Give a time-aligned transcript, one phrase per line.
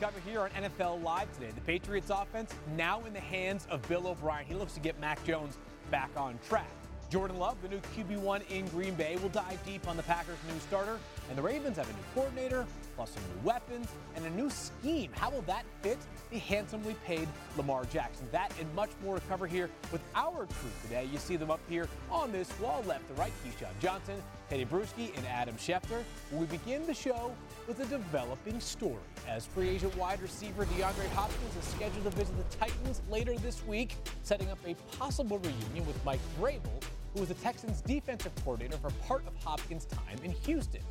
[0.00, 1.50] cover here on NFL Live today.
[1.54, 4.44] The Patriots offense now in the hands of Bill O'Brien.
[4.46, 5.56] He looks to get Mac Jones
[5.90, 6.70] back on track.
[7.08, 10.58] Jordan Love, the new QB1 in Green Bay, will dive deep on the Packers' new
[10.60, 10.98] starter.
[11.28, 15.10] And the Ravens have a new coordinator, plus some new weapons, and a new scheme.
[15.14, 15.98] How will that fit
[16.30, 18.26] the handsomely paid Lamar Jackson?
[18.32, 21.08] That and much more to cover here with our crew today.
[21.10, 23.32] You see them up here on this wall, left to right.
[23.44, 26.02] Keyshawn Johnson, Teddy Bruschi, and Adam Schefter.
[26.32, 27.32] We begin the show
[27.66, 28.96] with a developing story.
[29.28, 33.64] As free agent wide receiver DeAndre Hopkins is scheduled to visit the Titans later this
[33.66, 36.82] week, setting up a possible reunion with Mike Vrabel
[37.16, 40.82] who was the Texans' defensive coordinator for part of Hopkins' time in Houston.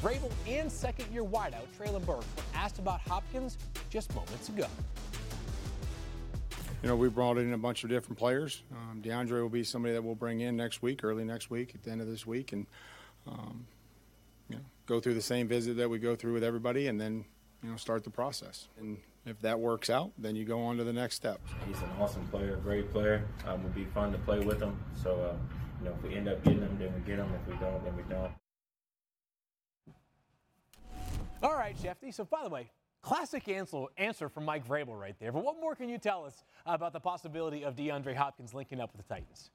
[0.00, 3.58] Vrabel and second-year wideout Treylon Burks were asked about Hopkins
[3.90, 4.66] just moments ago.
[6.82, 8.62] You know, we brought in a bunch of different players.
[8.72, 11.82] Um, DeAndre will be somebody that we'll bring in next week, early next week, at
[11.82, 12.66] the end of this week, and
[13.26, 13.66] um,
[14.48, 17.24] you know, go through the same visit that we go through with everybody, and then
[17.62, 18.68] you know start the process.
[18.78, 21.40] And if that works out, then you go on to the next step.
[21.66, 23.24] He's an awesome player, great player.
[23.46, 24.76] Um, it would be fun to play with him.
[25.02, 25.20] So.
[25.20, 25.36] Uh,
[25.82, 27.28] you know, if we end up getting him, then we get him.
[27.34, 28.30] If we don't, then we don't.
[31.42, 32.14] All right, Shefty.
[32.14, 32.70] So, by the way,
[33.02, 35.32] classic answer, answer from Mike Vrabel right there.
[35.32, 38.92] But what more can you tell us about the possibility of DeAndre Hopkins linking up
[38.96, 39.50] with the Titans?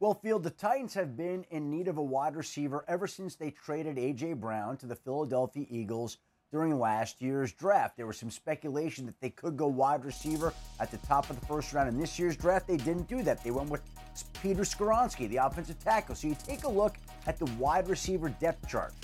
[0.00, 3.50] Well, Field, the Titans have been in need of a wide receiver ever since they
[3.50, 4.34] traded A.J.
[4.34, 6.18] Brown to the Philadelphia Eagles
[6.52, 7.96] during last year's draft.
[7.96, 11.44] There was some speculation that they could go wide receiver at the top of the
[11.46, 11.88] first round.
[11.88, 13.42] In this year's draft, they didn't do that.
[13.42, 13.82] They went with
[14.40, 16.14] Peter Skoronski, the offensive tackle.
[16.14, 18.94] So you take a look at the wide receiver depth chart.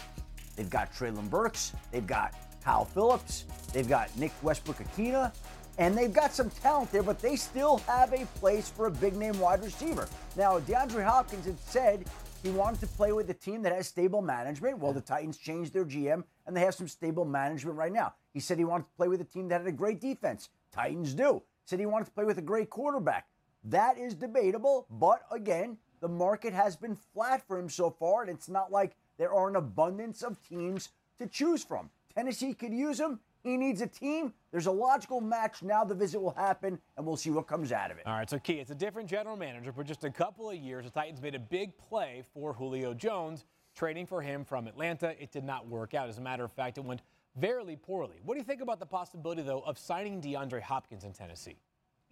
[0.54, 5.32] They've got Treylon Burks, they've got Kyle Phillips, they've got Nick Westbrook-Ikhine,
[5.78, 9.16] and they've got some talent there, but they still have a place for a big
[9.16, 10.08] name wide receiver.
[10.36, 12.04] Now, DeAndre Hopkins had said
[12.42, 14.78] he wanted to play with a team that has stable management.
[14.78, 18.14] Well, the Titans changed their GM and they have some stable management right now.
[18.32, 20.50] He said he wanted to play with a team that had a great defense.
[20.70, 21.42] Titans do.
[21.64, 23.26] Said he wanted to play with a great quarterback.
[23.64, 28.30] That is debatable, but again, the market has been flat for him so far, and
[28.30, 31.88] it's not like there are an abundance of teams to choose from.
[32.14, 33.20] Tennessee could use him.
[33.44, 34.32] He needs a team.
[34.50, 35.62] There's a logical match.
[35.62, 38.06] Now the visit will happen, and we'll see what comes out of it.
[38.06, 39.70] All right, so Key, it's a different general manager.
[39.70, 43.44] For just a couple of years, the Titans made a big play for Julio Jones,
[43.76, 45.14] trading for him from Atlanta.
[45.22, 46.08] It did not work out.
[46.08, 47.02] As a matter of fact, it went
[47.36, 48.16] very poorly.
[48.24, 51.58] What do you think about the possibility, though, of signing DeAndre Hopkins in Tennessee?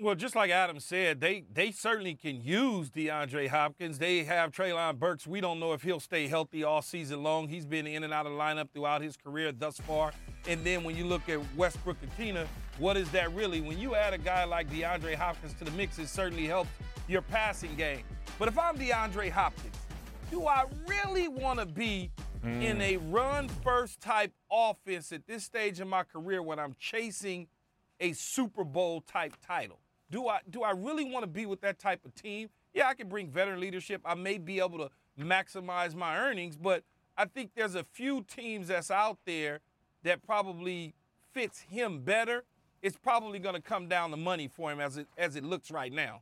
[0.02, 4.00] Well, just like Adam said, they they certainly can use DeAndre Hopkins.
[4.00, 5.28] They have Treylon Burks.
[5.28, 7.46] We don't know if he'll stay healthy all season long.
[7.46, 10.12] He's been in and out of the lineup throughout his career thus far.
[10.48, 12.48] And then when you look at Westbrook-Ikhine,
[12.78, 13.60] what is that really?
[13.60, 16.70] When you add a guy like DeAndre Hopkins to the mix, it certainly helps
[17.06, 18.02] your passing game.
[18.40, 19.76] But if I'm DeAndre Hopkins,
[20.32, 22.10] do I really want to be
[22.44, 22.60] mm.
[22.60, 27.46] in a run first type offense at this stage in my career when I'm chasing
[28.00, 29.78] a Super Bowl type title?
[30.12, 32.50] Do I do I really want to be with that type of team?
[32.74, 34.02] Yeah, I can bring veteran leadership.
[34.04, 36.84] I may be able to maximize my earnings, but
[37.16, 39.60] I think there's a few teams that's out there
[40.02, 40.94] that probably
[41.32, 42.44] fits him better.
[42.82, 45.70] It's probably going to come down to money for him as it as it looks
[45.70, 46.20] right now.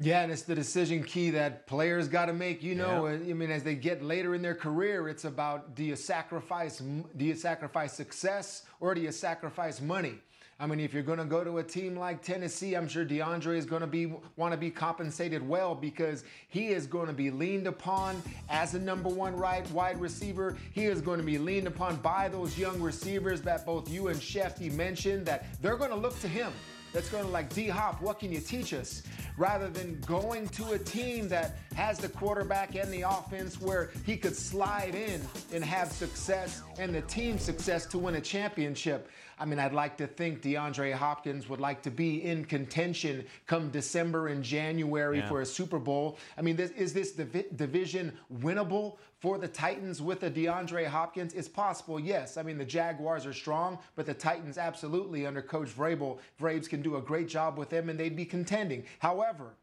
[0.00, 2.62] Yeah, and it's the decision key that players got to make.
[2.62, 3.30] You know, yeah.
[3.30, 7.24] I mean, as they get later in their career, it's about do you sacrifice do
[7.26, 10.20] you sacrifice success or do you sacrifice money?
[10.60, 13.56] I mean, if you're going to go to a team like Tennessee, I'm sure DeAndre
[13.56, 17.30] is going to be want to be compensated well because he is going to be
[17.30, 20.58] leaned upon as a number one right wide receiver.
[20.72, 24.18] He is going to be leaned upon by those young receivers that both you and
[24.18, 26.52] Shefty mentioned that they're going to look to him
[26.92, 29.02] that's going to like D Hop, what can you teach us?
[29.36, 34.16] Rather than going to a team that has the quarterback and the offense where he
[34.16, 35.20] could slide in
[35.52, 39.08] and have success and the team success to win a championship.
[39.38, 43.70] I mean, I'd like to think DeAndre Hopkins would like to be in contention come
[43.70, 45.28] December and January yeah.
[45.28, 46.18] for a Super Bowl.
[46.36, 51.34] I mean, this, is this divi- division winnable for the Titans with a DeAndre Hopkins?
[51.34, 52.36] It's possible, yes.
[52.36, 56.82] I mean, the Jaguars are strong, but the Titans absolutely under Coach Vrabel, Vrabes can
[56.82, 58.84] do a great job with them and they'd be contending.
[58.98, 59.54] However,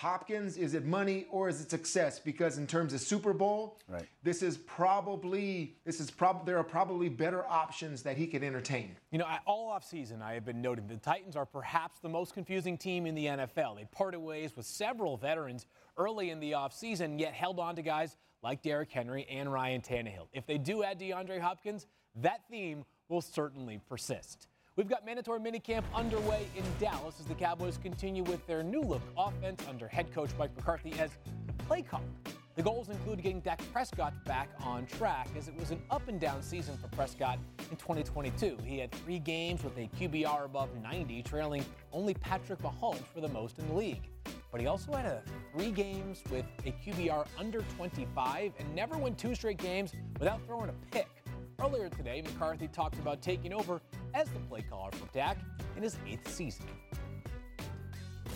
[0.00, 2.18] Hopkins, is it money or is it success?
[2.18, 4.06] Because in terms of Super Bowl, right.
[4.22, 8.96] this is probably this is prob- there are probably better options that he could entertain.
[9.10, 12.32] You know, all off season I have been noting the Titans are perhaps the most
[12.32, 13.76] confusing team in the NFL.
[13.76, 15.66] They parted ways with several veterans
[15.98, 20.28] early in the offseason, yet held on to guys like Derrick Henry and Ryan Tannehill.
[20.32, 24.48] If they do add DeAndre Hopkins, that theme will certainly persist.
[24.80, 29.02] We've got mandatory minicamp underway in Dallas as the Cowboys continue with their new look
[29.14, 31.10] offense under head coach Mike McCarthy as
[31.46, 32.02] the play caller.
[32.56, 36.18] The goals include getting Dak Prescott back on track as it was an up and
[36.18, 37.38] down season for Prescott
[37.70, 38.56] in 2022.
[38.64, 41.62] He had three games with a QBR above 90, trailing
[41.92, 44.08] only Patrick Mahomes for the most in the league.
[44.50, 45.22] But he also had a
[45.52, 50.70] three games with a QBR under 25 and never went two straight games without throwing
[50.70, 51.19] a pick.
[51.62, 53.82] Earlier today, McCarthy talked about taking over
[54.14, 55.38] as the play caller for Dak
[55.76, 56.66] in his eighth season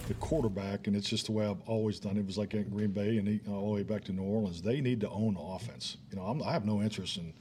[0.09, 2.21] the quarterback, and it's just the way I've always done it.
[2.21, 4.62] It was like at Green Bay and all the way back to New Orleans.
[4.62, 5.97] They need to own the offense.
[6.11, 7.32] You know, I'm, i have no interest in,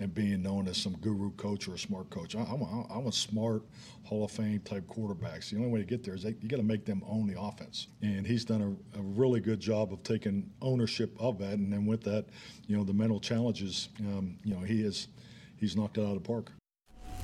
[0.00, 2.34] in being known as some guru coach or a smart coach.
[2.34, 3.62] I, am a, I'm a smart
[4.02, 5.50] Hall of Fame type quarterbacks.
[5.50, 7.38] The only way to get there is they, you got to make them own the
[7.38, 7.88] offense.
[8.02, 11.52] And he's done a, a, really good job of taking ownership of that.
[11.52, 12.24] And then with that,
[12.66, 15.08] you know, the mental challenges, um, you know, he is
[15.58, 16.50] he's knocked it out of the park.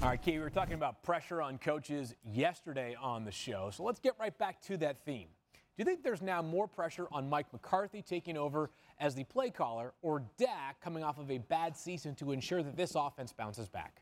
[0.02, 3.70] All right, Key, we were talking about pressure on coaches yesterday on the show.
[3.72, 5.28] So let's get right back to that theme.
[5.76, 9.50] Do you think there's now more pressure on Mike McCarthy taking over as the play
[9.50, 13.68] caller or Dak coming off of a bad season to ensure that this offense bounces
[13.68, 14.00] back?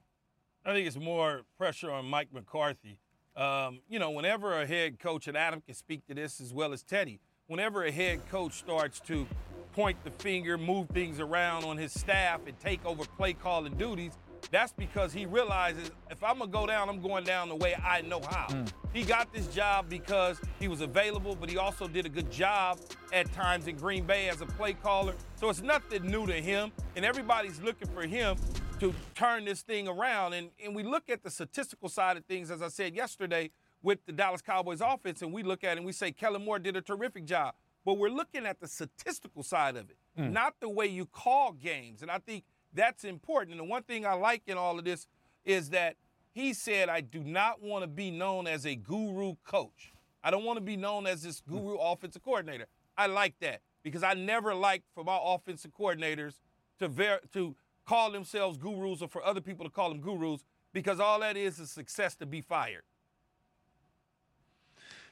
[0.65, 3.01] I think it's more pressure on Mike McCarthy.
[3.35, 6.73] Um, you know, whenever a head coach, and Adam can speak to this as well
[6.73, 7.19] as Teddy,
[7.49, 9.27] whenever a head coach starts to
[9.73, 14.13] point the finger, move things around on his staff, and take over play calling duties,
[14.51, 18.03] that's because he realizes if I'm gonna go down, I'm going down the way I
[18.03, 18.47] know how.
[18.49, 18.73] Mm.
[18.93, 22.79] He got this job because he was available, but he also did a good job
[23.13, 25.15] at times in Green Bay as a play caller.
[25.37, 28.37] So it's nothing new to him, and everybody's looking for him
[28.81, 30.35] to turn this thing around.
[30.35, 33.51] And, and we look at the statistical side of things, as I said yesterday,
[33.83, 36.59] with the Dallas Cowboys offense, and we look at it and we say Kellen Moore
[36.59, 37.55] did a terrific job.
[37.85, 40.33] But we're looking at the statistical side of it, mm.
[40.33, 42.01] not the way you call games.
[42.01, 42.45] And I think
[42.75, 43.53] that's important.
[43.53, 45.07] And the one thing I like in all of this
[45.45, 45.97] is that
[46.33, 49.93] he said, I do not want to be known as a guru coach.
[50.23, 51.83] I don't want to be known as this guru hmm.
[51.83, 52.67] offensive coordinator.
[52.97, 56.41] I like that because I never liked for my offensive coordinators
[56.79, 57.55] to ver- to
[57.87, 61.59] call themselves gurus or for other people to call them gurus because all that is
[61.59, 62.83] is success to be fired.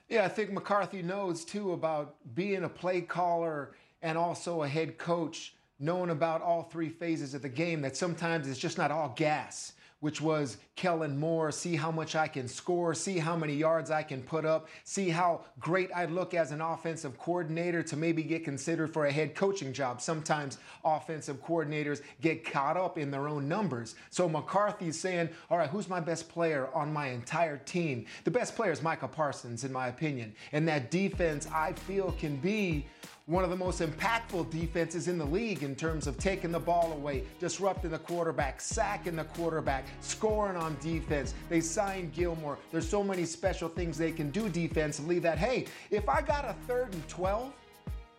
[0.09, 3.73] Yeah, I think McCarthy knows too about being a play caller
[4.03, 8.48] and also a head coach knowing about all three phases of the game, that sometimes
[8.48, 12.92] it's just not all gas, which was Kellen Moore, see how much I can score,
[12.92, 16.60] see how many yards I can put up, see how great I look as an
[16.60, 20.00] offensive coordinator to maybe get considered for a head coaching job.
[20.00, 23.94] Sometimes offensive coordinators get caught up in their own numbers.
[24.10, 28.06] So McCarthy's saying, all right, who's my best player on my entire team?
[28.25, 30.34] The best player is Micah Parsons, in my opinion.
[30.50, 32.86] And that defense, I feel, can be
[33.26, 36.92] one of the most impactful defenses in the league in terms of taking the ball
[36.92, 41.34] away, disrupting the quarterback, sacking the quarterback, scoring on defense.
[41.48, 42.58] They signed Gilmore.
[42.72, 46.54] There's so many special things they can do defensively that, hey, if I got a
[46.66, 47.52] third and 12,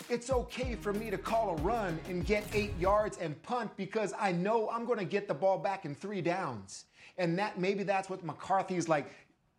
[0.09, 4.13] it's okay for me to call a run and get eight yards and punt because
[4.19, 6.85] I know I'm going to get the ball back in three downs.
[7.17, 9.11] And that maybe that's what McCarthy's like.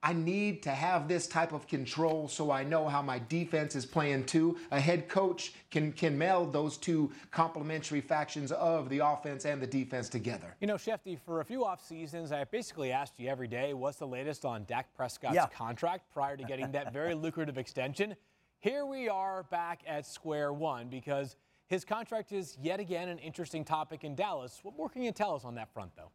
[0.04, 3.86] I need to have this type of control so I know how my defense is
[3.86, 4.58] playing too.
[4.70, 9.66] A head coach can can meld those two complementary factions of the offense and the
[9.66, 10.56] defense together.
[10.60, 13.96] You know, Shefty, for a few off seasons, I basically asked you every day, what's
[13.96, 15.46] the latest on Dak Prescott's yeah.
[15.46, 18.14] contract prior to getting that very lucrative extension?
[18.60, 21.36] Here we are back at square one because
[21.66, 24.60] his contract is yet again an interesting topic in Dallas.
[24.62, 26.10] What more can you tell us on that front, though?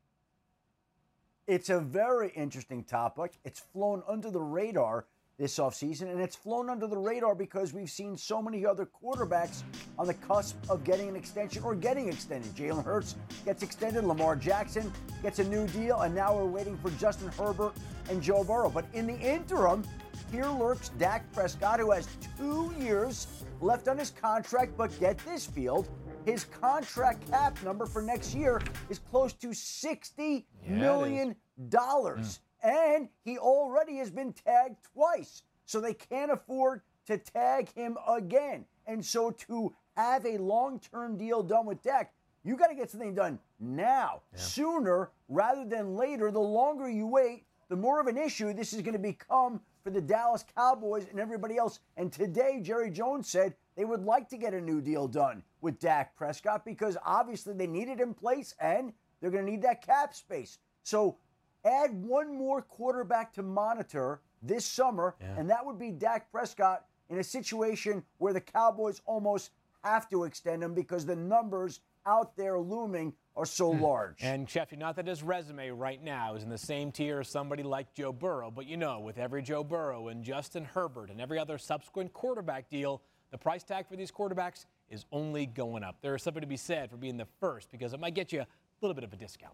[1.50, 3.40] It's a very interesting topic.
[3.44, 5.08] It's flown under the radar
[5.40, 9.64] this offseason, and it's flown under the radar because we've seen so many other quarterbacks
[9.98, 12.54] on the cusp of getting an extension or getting extended.
[12.54, 13.16] Jalen Hurts
[13.46, 17.74] gets extended, Lamar Jackson gets a new deal, and now we're waiting for Justin Herbert
[18.12, 18.70] and Joe Burrow.
[18.70, 19.84] But in the interim,
[20.32, 23.26] here lurks Dak Prescott, who has two years
[23.60, 25.90] left on his contract, but get this field.
[26.30, 31.36] His contract cap number for next year is close to sixty yeah, million
[31.70, 32.40] dollars.
[32.64, 32.96] Mm.
[32.96, 35.42] And he already has been tagged twice.
[35.66, 38.66] So they can't afford to tag him again.
[38.86, 42.92] And so to have a long term deal done with Dak, you got to get
[42.92, 44.40] something done now, yeah.
[44.40, 46.30] sooner rather than later.
[46.30, 49.90] The longer you wait, the more of an issue this is going to become for
[49.90, 51.80] the Dallas Cowboys and everybody else.
[51.98, 55.80] And today, Jerry Jones said they would like to get a new deal done with
[55.80, 59.86] Dak Prescott because obviously they need it in place and they're going to need that
[59.86, 60.60] cap space.
[60.84, 61.18] So
[61.66, 65.36] add one more quarterback to monitor this summer, yeah.
[65.38, 69.52] and that would be Dak Prescott in a situation where the Cowboys almost
[69.84, 73.82] have to extend him because the numbers out there looming are so hmm.
[73.82, 74.18] large.
[74.22, 77.64] And Shefty, not that his resume right now is in the same tier as somebody
[77.64, 81.40] like Joe Burrow, but you know, with every Joe Burrow and Justin Herbert and every
[81.40, 85.98] other subsequent quarterback deal, the price tag for these quarterbacks is only going up.
[86.02, 88.42] There is something to be said for being the first because it might get you
[88.42, 88.48] a
[88.82, 89.54] little bit of a discount.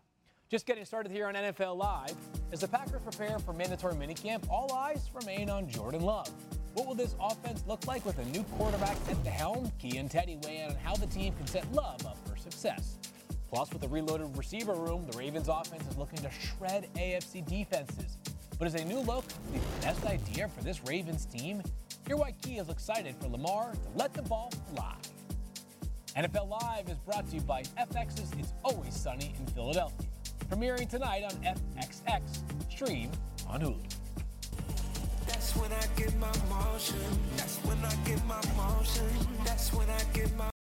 [0.49, 2.15] Just getting started here on NFL Live.
[2.51, 6.29] As the Packers prepare for mandatory minicamp, all eyes remain on Jordan Love.
[6.75, 9.71] What will this offense look like with a new quarterback at the helm?
[9.79, 12.97] Key and Teddy weigh in on how the team can set Love up for success.
[13.49, 18.17] Plus, with a reloaded receiver room, the Ravens offense is looking to shred AFC defenses.
[18.59, 21.63] But is a new look the best idea for this Ravens team?
[22.07, 24.95] Hear why Key is excited for Lamar to let the ball fly.
[26.15, 30.07] NFL Live is brought to you by FX's It's Always Sunny in Philadelphia.
[30.47, 32.21] Premiering tonight on FXX,
[32.71, 33.09] stream
[33.49, 33.83] on Hulu.
[35.25, 36.99] That's when I get my motion.
[37.37, 39.09] That's when I get my motion.
[39.43, 40.54] That's when I get my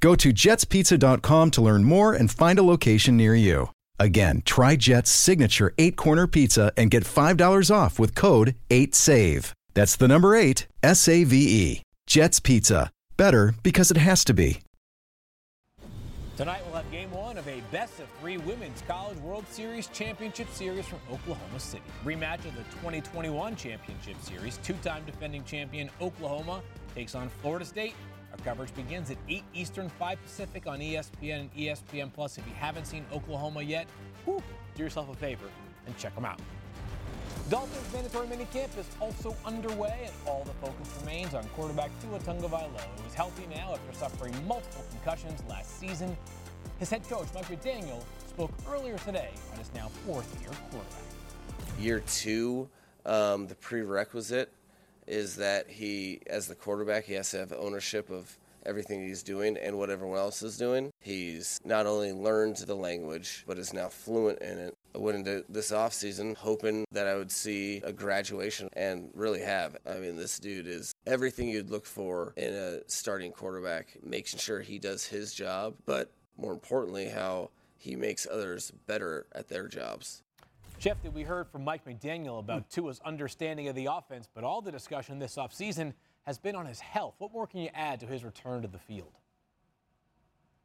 [0.00, 3.70] Go to jetspizza.com to learn more and find a location near you.
[3.98, 9.52] Again, try Jet's signature eight corner pizza and get $5 off with code 8SAVE.
[9.74, 11.82] That's the number eight, S A V E.
[12.06, 12.90] Jet's Pizza.
[13.16, 14.60] Better because it has to be.
[16.36, 20.50] Tonight we'll have game one of a best of three Women's College World Series Championship
[20.50, 21.82] Series from Oklahoma City.
[22.04, 24.58] Rematch of the 2021 Championship Series.
[24.58, 26.60] Two time defending champion Oklahoma
[26.94, 27.94] takes on Florida State
[28.36, 32.38] our coverage begins at 8 Eastern, 5 Pacific on ESPN and ESPN Plus.
[32.38, 33.86] If you haven't seen Oklahoma yet,
[34.26, 34.42] do
[34.82, 35.46] yourself a favor
[35.86, 36.40] and check them out.
[37.48, 42.80] Dolphins mandatory minicamp is also underway, and all the focus remains on quarterback Tua Tagovailoa,
[42.98, 46.16] who is healthy now after suffering multiple concussions last season.
[46.78, 51.78] His head coach, Mike McDaniel, spoke earlier today on his now fourth-year quarterback.
[51.78, 52.68] Year two,
[53.04, 54.50] um, the prerequisite
[55.06, 58.36] is that he, as the quarterback, he has to have ownership of
[58.66, 60.90] everything he's doing and what everyone else is doing.
[61.00, 64.74] He's not only learned the language, but is now fluent in it.
[64.94, 69.76] I went into this offseason hoping that I would see a graduation and really have.
[69.86, 74.60] I mean, this dude is everything you'd look for in a starting quarterback, making sure
[74.60, 80.22] he does his job, but more importantly, how he makes others better at their jobs.
[80.78, 82.68] Jeff, that we heard from Mike McDaniel about hmm.
[82.70, 86.80] Tua's understanding of the offense, but all the discussion this offseason has been on his
[86.80, 87.14] health.
[87.18, 89.12] What more can you add to his return to the field?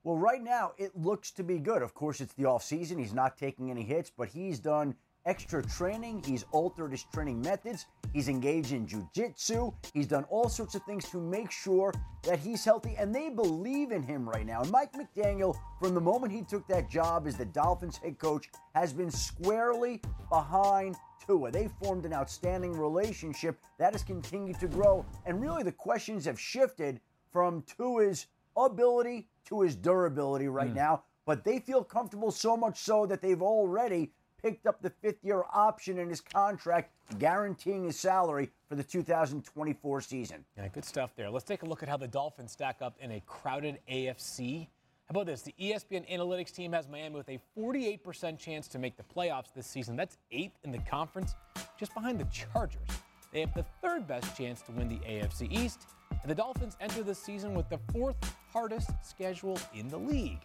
[0.04, 1.82] Well, right now it looks to be good.
[1.82, 2.98] Of course, it's the offseason.
[3.00, 6.24] He's not taking any hits, but he's done extra training.
[6.26, 7.86] He's altered his training methods.
[8.14, 9.74] He's engaged in jujitsu.
[9.94, 13.92] He's done all sorts of things to make sure that he's healthy, and they believe
[13.92, 14.62] in him right now.
[14.62, 18.50] And Mike McDaniel, from the moment he took that job as the Dolphins head coach,
[18.76, 21.52] has been squarely behind Tua.
[21.52, 26.40] They formed an outstanding relationship that has continued to grow, and really the questions have
[26.40, 27.00] shifted
[27.32, 30.76] from Tua's ability to his durability right mm.
[30.76, 31.04] now.
[31.26, 34.12] But they feel comfortable so much so that they've already
[34.42, 40.02] picked up the fifth year option in his contract, guaranteeing his salary for the 2024
[40.02, 40.46] season.
[40.58, 41.30] Yeah, good stuff there.
[41.30, 44.68] Let's take a look at how the Dolphins stack up in a crowded AFC.
[45.08, 45.42] How about this?
[45.42, 49.68] The ESPN analytics team has Miami with a 48% chance to make the playoffs this
[49.68, 49.96] season.
[49.96, 51.36] That's eighth in the conference,
[51.78, 52.88] just behind the Chargers.
[53.34, 55.88] They have the third best chance to win the AFC East.
[56.22, 58.16] And the Dolphins enter the season with the fourth
[58.52, 60.40] hardest schedule in the league.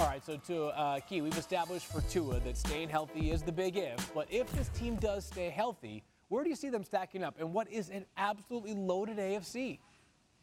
[0.00, 3.52] All right, so to uh, Key, we've established for Tua that staying healthy is the
[3.52, 4.10] big if.
[4.14, 7.34] But if this team does stay healthy, where do you see them stacking up?
[7.38, 9.78] And what is an absolutely loaded AFC?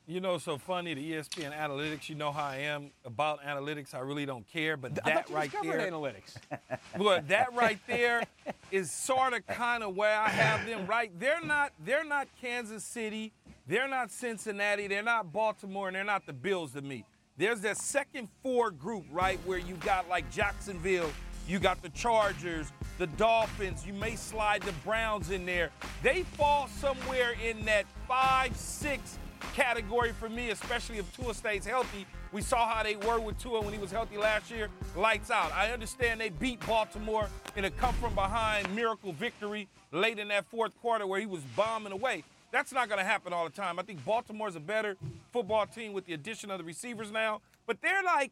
[0.06, 2.08] You know, so funny the ESPN analytics.
[2.08, 3.96] You know how I am about analytics.
[3.96, 6.36] I really don't care, but that right there, analytics.
[7.00, 8.28] Look, that right there
[8.70, 10.86] is sort of kind of where I have them.
[10.86, 11.74] Right, they're not.
[11.84, 13.34] They're not Kansas City.
[13.66, 14.88] They're not Cincinnati.
[14.88, 17.06] They're not Baltimore, and they're not the Bills to me.
[17.38, 21.12] There's that second four group, right, where you got like Jacksonville,
[21.48, 25.70] you got the Chargers, the Dolphins, you may slide the Browns in there.
[26.02, 29.20] They fall somewhere in that five, six
[29.54, 32.08] category for me, especially if Tua stays healthy.
[32.32, 34.70] We saw how they were with Tua when he was healthy last year.
[34.96, 35.52] Lights out.
[35.54, 40.46] I understand they beat Baltimore in a come from behind miracle victory late in that
[40.48, 42.24] fourth quarter where he was bombing away.
[42.58, 43.78] That's not going to happen all the time.
[43.78, 44.98] I think Baltimore's a better
[45.32, 48.32] football team with the addition of the receivers now, but they're like,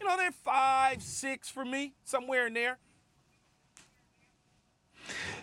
[0.00, 2.78] you know, they're five, six for me, somewhere in there.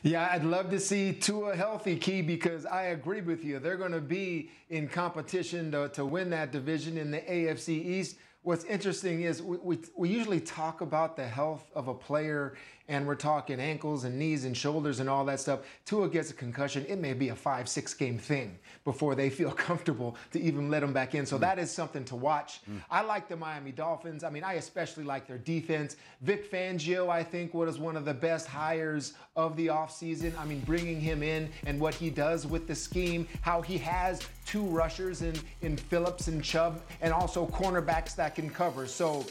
[0.01, 3.60] Yeah, I'd love to see Tua healthy, Key, because I agree with you.
[3.60, 8.17] They're going to be in competition to, to win that division in the AFC East.
[8.41, 12.55] What's interesting is we, we, we usually talk about the health of a player
[12.88, 15.62] and we're talking ankles and knees and shoulders and all that stuff.
[15.86, 19.51] Tua gets a concussion, it may be a five, six game thing before they feel
[19.68, 21.25] comfortable to even let him back in.
[21.25, 21.42] So mm.
[21.42, 22.62] that is something to watch.
[22.70, 22.82] Mm.
[22.89, 24.24] I like the Miami Dolphins.
[24.24, 25.96] I mean, I especially like their defense.
[26.22, 30.38] Vic Fangio, I think, was one of the best hires of the offseason.
[30.38, 34.22] I mean, bringing him in and what he does with the scheme, how he has
[34.46, 38.86] two rushers in, in Phillips and Chubb, and also cornerbacks that can cover.
[38.86, 39.25] So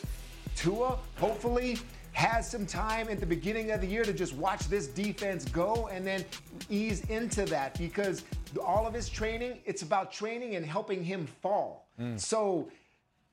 [0.56, 1.78] Tua, hopefully,
[2.14, 5.88] has some time at the beginning of the year to just watch this defense go
[5.88, 6.24] and then
[6.70, 8.24] ease into that because
[8.64, 11.88] all of his training, it's about training and helping him fall.
[12.00, 12.18] Mm.
[12.18, 12.68] So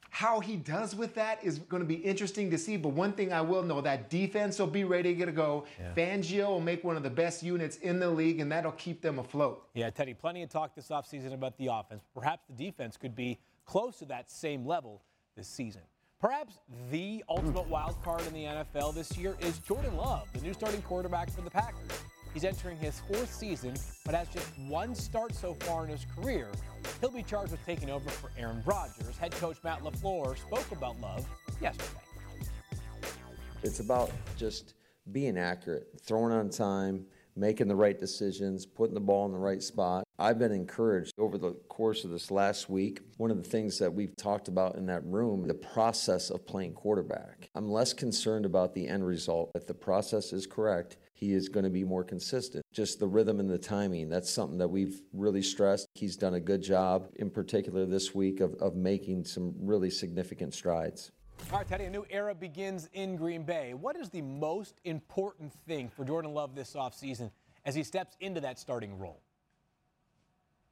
[0.09, 2.75] how he does with that is going to be interesting to see.
[2.75, 5.65] But one thing I will know that defense will be ready to go.
[5.79, 5.93] Yeah.
[5.95, 9.19] Fangio will make one of the best units in the league, and that'll keep them
[9.19, 9.65] afloat.
[9.73, 12.03] Yeah, Teddy, plenty of talk this offseason about the offense.
[12.13, 15.01] Perhaps the defense could be close to that same level
[15.37, 15.81] this season.
[16.21, 16.59] Perhaps
[16.91, 20.83] the ultimate wild card in the NFL this year is Jordan Love, the new starting
[20.83, 21.89] quarterback for the Packers.
[22.31, 23.73] He's entering his fourth season,
[24.05, 26.49] but has just one start so far in his career.
[26.99, 29.17] He'll be charged with taking over for Aaron Rodgers.
[29.17, 31.25] Head coach Matt LaFleur spoke about Love
[31.59, 31.89] yesterday.
[33.63, 34.75] It's about just
[35.11, 39.61] being accurate, throwing on time, making the right decisions, putting the ball in the right
[39.61, 40.03] spot.
[40.19, 43.01] I've been encouraged over the course of this last week.
[43.17, 46.73] One of the things that we've talked about in that room, the process of playing
[46.73, 47.49] quarterback.
[47.55, 49.51] I'm less concerned about the end result.
[49.55, 52.65] If the process is correct, he is going to be more consistent.
[52.73, 55.87] Just the rhythm and the timing, that's something that we've really stressed.
[55.93, 60.53] He's done a good job, in particular this week, of, of making some really significant
[60.53, 61.11] strides.
[61.49, 63.73] All right, Teddy, a new era begins in Green Bay.
[63.73, 67.31] What is the most important thing for Jordan Love this offseason
[67.65, 69.21] as he steps into that starting role?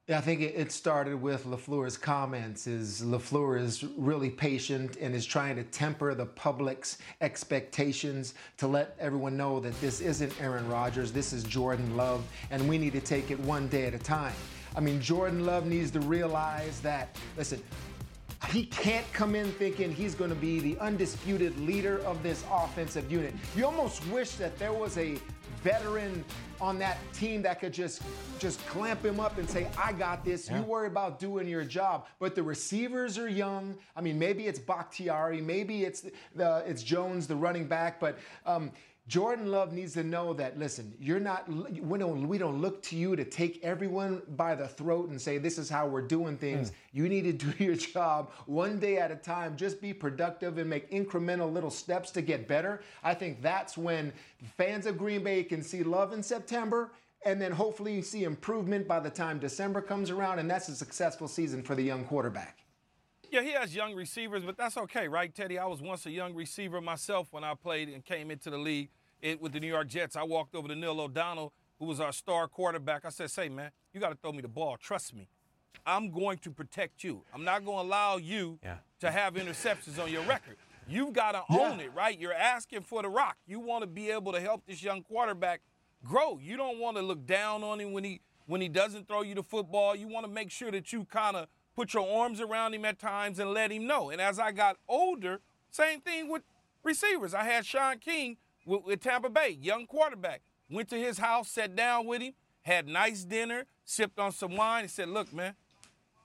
[0.10, 2.66] I think it started with LaFleur's comments.
[2.66, 8.96] Is LaFleur is really patient and is trying to temper the public's expectations to let
[9.00, 13.02] everyone know that this isn't Aaron Rodgers, this is Jordan Love, and we need to
[13.02, 14.34] take it one day at a time.
[14.76, 17.62] I mean, Jordan Love needs to realize that, listen,
[18.48, 23.12] he can't come in thinking he's going to be the undisputed leader of this offensive
[23.12, 23.34] unit.
[23.56, 25.18] You almost wish that there was a
[25.62, 26.24] veteran
[26.62, 28.02] on that team that could just
[28.38, 30.60] just clamp him up and say, "I got this." Yeah.
[30.60, 32.06] You worry about doing your job.
[32.20, 33.76] But the receivers are young.
[33.96, 38.72] I mean, maybe it's Bakhtiari, maybe it's the it's Jones, the running back, but um,
[39.10, 42.96] Jordan Love needs to know that, listen, you're not, we don't, we don't look to
[42.96, 46.70] you to take everyone by the throat and say, this is how we're doing things.
[46.70, 46.74] Mm.
[46.94, 49.58] You need to do your job one day at a time.
[49.58, 52.84] Just be productive and make incremental little steps to get better.
[53.04, 54.14] I think that's when
[54.58, 56.92] fans of Green Bay can see love in September
[57.26, 60.76] and then hopefully you see improvement by the time December comes around, and that's a
[60.76, 62.60] successful season for the young quarterback.
[63.30, 65.60] Yeah, he has young receivers, but that's okay, right, Teddy?
[65.60, 68.90] I was once a young receiver myself when I played and came into the league
[69.22, 72.12] it, with the New York Jets, I walked over to Neil O'Donnell, who was our
[72.12, 73.06] star quarterback.
[73.06, 74.78] I said, "Say, man, you got to throw me the ball.
[74.78, 75.28] Trust me.
[75.86, 77.24] I'm going to protect you.
[77.34, 78.78] I'm not going to allow you yeah.
[79.00, 80.58] to have interceptions on your record.
[80.88, 81.70] You've got to yeah.
[81.70, 82.20] own it, right?
[82.20, 83.38] You're asking for the rock.
[83.48, 85.62] You want to be able to help this young quarterback
[86.04, 86.40] grow.
[86.42, 89.36] You don't want to look down on him when he when he doesn't throw you
[89.36, 89.96] the football.
[89.96, 92.98] You want to make sure that you kind of put your arms around him at
[93.00, 94.10] times and let him know.
[94.10, 96.42] And as I got older, same thing with
[96.84, 97.34] receivers.
[97.34, 100.42] I had Shaun King with, with Tampa Bay, young quarterback.
[100.70, 104.82] Went to his house, sat down with him, had nice dinner, sipped on some wine,
[104.82, 105.56] and said, "Look, man,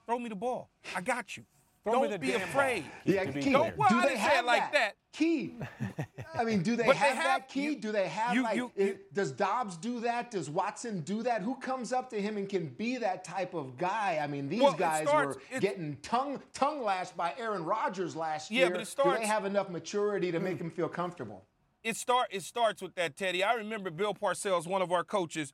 [0.06, 0.70] throw me the ball.
[0.94, 1.44] I got you.
[1.84, 2.82] Throw Don't be afraid.
[2.82, 3.14] Ball.
[3.14, 3.52] Yeah, Key.
[3.52, 4.92] Don't, well, do they have like that?
[5.12, 5.54] Key.
[6.34, 7.62] I mean, do they, have, they have, that key?
[7.62, 8.56] You, do they have you, like?
[8.56, 10.30] You, it, does Doubs do that?
[10.30, 11.42] Does Watson do that?
[11.42, 14.18] Who comes up to him and can be that type of guy?
[14.20, 18.50] I mean, these well, guys starts, were getting tongue tongue lashed by Aaron Rodgers last
[18.50, 18.70] yeah, year.
[18.70, 21.44] But it starts, do they have enough maturity to make him feel comfortable?
[21.84, 23.44] It start it starts with that, Teddy.
[23.44, 25.52] I remember Bill Parcells, one of our coaches,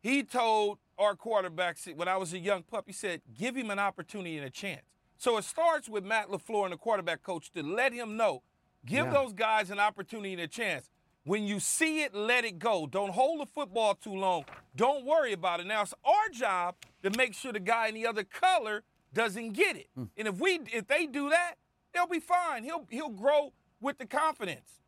[0.00, 3.78] he told our quarterbacks when I was a young pup, he said, give him an
[3.78, 4.82] opportunity and a chance.
[5.16, 8.42] So it starts with Matt LaFleur and the quarterback coach to let him know,
[8.84, 9.12] give yeah.
[9.12, 10.90] those guys an opportunity and a chance.
[11.24, 12.86] When you see it, let it go.
[12.86, 14.44] Don't hold the football too long.
[14.74, 15.66] Don't worry about it.
[15.66, 18.82] Now it's our job to make sure the guy in the other color
[19.14, 19.86] doesn't get it.
[19.96, 20.08] Mm.
[20.16, 21.54] And if we if they do that,
[21.94, 22.64] they'll be fine.
[22.64, 24.81] He'll he'll grow with the confidence.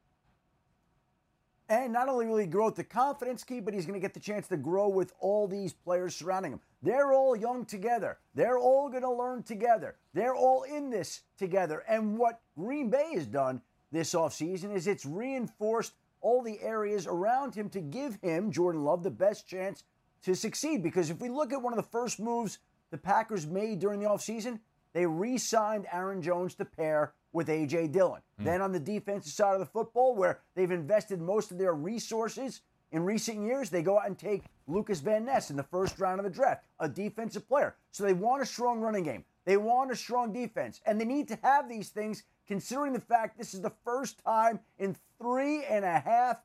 [1.69, 4.13] And not only will he grow with the confidence key, but he's going to get
[4.13, 6.61] the chance to grow with all these players surrounding him.
[6.83, 8.19] They're all young together.
[8.35, 9.97] They're all going to learn together.
[10.13, 11.83] They're all in this together.
[11.89, 17.55] And what Green Bay has done this offseason is it's reinforced all the areas around
[17.55, 19.85] him to give him, Jordan Love, the best chance
[20.25, 20.83] to succeed.
[20.83, 22.59] Because if we look at one of the first moves
[22.91, 24.61] the Packers made during the offseason,
[24.93, 27.89] they re signed Aaron Jones to pair with A.J.
[27.89, 28.23] Dillon.
[28.41, 28.45] Mm.
[28.45, 32.63] Then on the defensive side of the football, where they've invested most of their resources
[32.93, 36.21] in recent years, they go out and take Lucas Van Ness in the first round
[36.21, 37.75] of the draft, a defensive player.
[37.91, 39.25] So they want a strong running game.
[39.45, 40.81] They want a strong defense.
[40.87, 44.61] And they need to have these things considering the fact this is the first time
[44.79, 46.39] in three and a half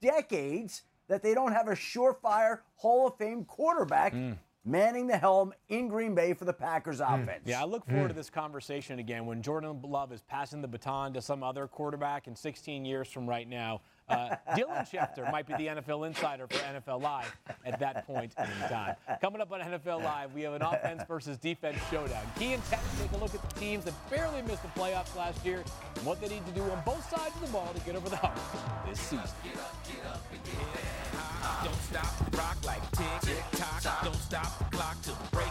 [0.00, 4.14] decades that they don't have a surefire Hall of Fame quarterback.
[4.14, 7.22] Mm manning the helm in Green Bay for the Packers mm.
[7.22, 7.42] offense.
[7.46, 8.08] Yeah, I look forward mm.
[8.08, 12.26] to this conversation again when Jordan Love is passing the baton to some other quarterback
[12.26, 13.80] in 16 years from right now.
[14.08, 18.68] Uh, Dylan Schefter might be the NFL insider for NFL Live at that point in
[18.68, 18.94] time.
[19.20, 22.22] Coming up on NFL Live, we have an offense versus defense showdown.
[22.38, 25.44] Key and Ted take a look at the teams that barely missed the playoffs last
[25.44, 25.64] year
[25.96, 28.08] and what they need to do on both sides of the ball to get over
[28.08, 28.38] the hump
[28.88, 29.26] this season.
[29.42, 30.22] Get up, get up,
[31.64, 34.04] don't stop, rock like tick tock.
[34.04, 35.50] Don't stop clock till break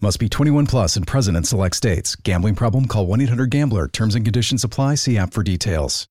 [0.00, 2.16] Must be 21 plus and present in select states.
[2.16, 2.86] Gambling problem?
[2.86, 3.88] Call 1 800 GAMBLER.
[3.88, 4.96] Terms and conditions apply.
[4.96, 6.08] See app for details.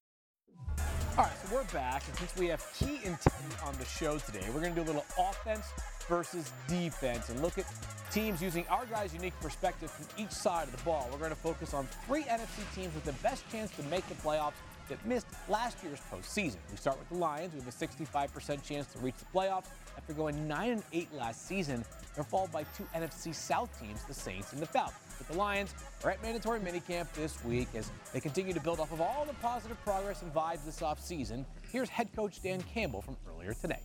[1.17, 4.17] All right, so we're back, and since we have Key and Ted on the show
[4.17, 5.65] today, we're going to do a little offense
[6.07, 7.65] versus defense and look at
[8.09, 11.07] teams using our guys' unique perspective from each side of the ball.
[11.11, 14.15] We're going to focus on three NFC teams with the best chance to make the
[14.15, 14.53] playoffs
[14.89, 16.57] that missed last year's postseason.
[16.71, 17.53] We start with the Lions.
[17.53, 19.67] We have a 65% chance to reach the playoffs
[19.97, 21.85] after going 9 and 8 last season.
[22.15, 24.97] They're followed by two NFC South teams, the Saints and the Falcons.
[25.17, 28.91] But the Lions are at mandatory minicamp this week as they continue to build off
[28.91, 31.45] of all the positive progress and vibes this offseason.
[31.71, 33.79] Here's head coach Dan Campbell from earlier today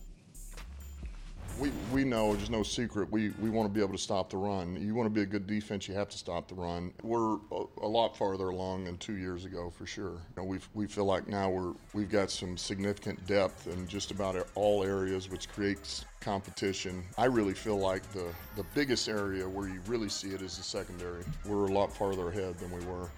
[1.59, 4.37] we, we know, there's no secret, we, we want to be able to stop the
[4.37, 4.77] run.
[4.81, 6.93] You want to be a good defense, you have to stop the run.
[7.03, 10.11] We're a, a lot farther along than two years ago for sure.
[10.11, 14.11] You know, we we feel like now we're, we've got some significant depth in just
[14.11, 17.03] about all areas, which creates competition.
[17.17, 20.63] I really feel like the, the biggest area where you really see it is the
[20.63, 21.23] secondary.
[21.45, 23.09] We're a lot farther ahead than we were.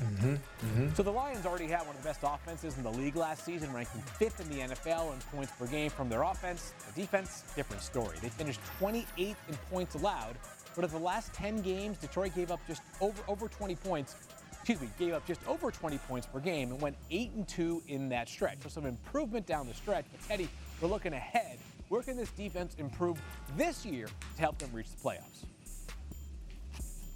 [0.00, 0.94] Mm-hmm, mm-hmm.
[0.94, 3.72] So the Lions already had one of the best offenses in the league last season,
[3.72, 6.72] ranking fifth in the NFL in points per game from their offense.
[6.94, 8.16] The defense, different story.
[8.22, 10.36] They finished 28th in points allowed,
[10.74, 14.16] but of the last 10 games, Detroit gave up just over over 20 points.
[14.52, 17.82] Excuse me, gave up just over 20 points per game and went 8 and 2
[17.88, 18.58] in that stretch.
[18.62, 20.04] So some improvement down the stretch.
[20.10, 20.48] But Teddy,
[20.80, 21.58] we're looking ahead.
[21.88, 23.20] Where can this defense improve
[23.56, 25.44] this year to help them reach the playoffs?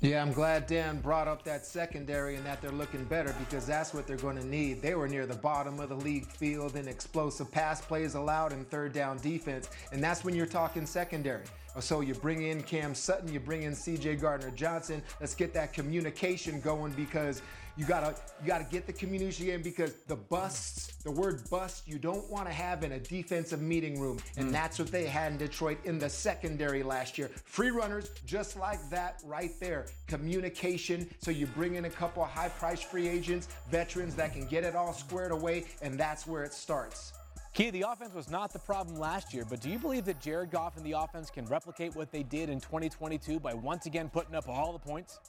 [0.04, 3.94] Yeah, I'm glad Dan brought up that secondary and that they're looking better because that's
[3.94, 4.82] what they're going to need.
[4.82, 8.68] They were near the bottom of the league field in explosive pass plays allowed and
[8.68, 11.44] third down defense, and that's when you're talking secondary.
[11.80, 15.02] So you bring in Cam Sutton, you bring in CJ Gardner Johnson.
[15.20, 17.40] Let's get that communication going because
[17.76, 21.98] you gotta you gotta get the community in because the busts, the word bust, you
[21.98, 24.52] don't want to have in a defensive meeting room, and mm.
[24.52, 27.28] that's what they had in Detroit in the secondary last year.
[27.44, 29.86] Free runners, just like that, right there.
[30.06, 31.08] Communication.
[31.18, 34.76] So you bring in a couple of high-priced free agents, veterans that can get it
[34.76, 37.12] all squared away, and that's where it starts.
[37.54, 40.50] Key, the offense was not the problem last year, but do you believe that Jared
[40.50, 44.34] Goff and the offense can replicate what they did in 2022 by once again putting
[44.34, 45.20] up all the points?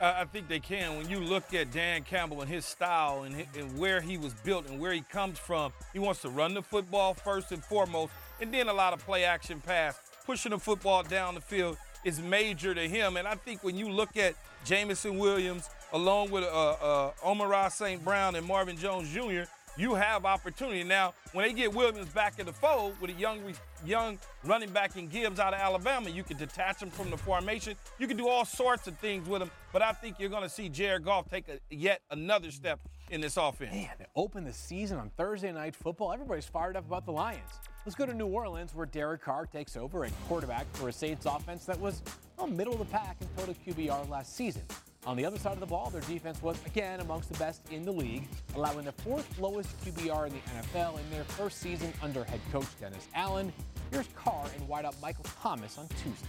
[0.00, 0.96] I think they can.
[0.96, 4.68] When you look at Dan Campbell and his style and, and where he was built
[4.68, 8.52] and where he comes from, he wants to run the football first and foremost, and
[8.52, 9.98] then a lot of play action pass.
[10.26, 13.16] Pushing the football down the field is major to him.
[13.16, 18.04] And I think when you look at Jameson Williams along with uh, uh, St.
[18.04, 19.42] Brown and Marvin Jones Jr.,
[19.76, 20.84] you have opportunity.
[20.84, 23.40] Now, when they get Williams back in the fold with a young
[23.84, 27.74] young running back in Gibbs out of Alabama, you can detach him from the formation.
[27.98, 29.50] You can do all sorts of things with him.
[29.74, 32.78] But I think you're going to see Jared Goff take a, yet another step
[33.10, 33.72] in this offense.
[33.72, 36.12] Man, they open the season on Thursday night football.
[36.12, 37.58] Everybody's fired up about the Lions.
[37.84, 41.26] Let's go to New Orleans, where Derek Carr takes over at quarterback for a Saints
[41.26, 42.02] offense that was
[42.36, 44.62] well, middle of the pack in total QBR last season.
[45.06, 47.82] On the other side of the ball, their defense was again amongst the best in
[47.82, 52.22] the league, allowing the fourth lowest QBR in the NFL in their first season under
[52.22, 53.52] head coach Dennis Allen.
[53.90, 56.28] Here's Carr and wideout Michael Thomas on Tuesday.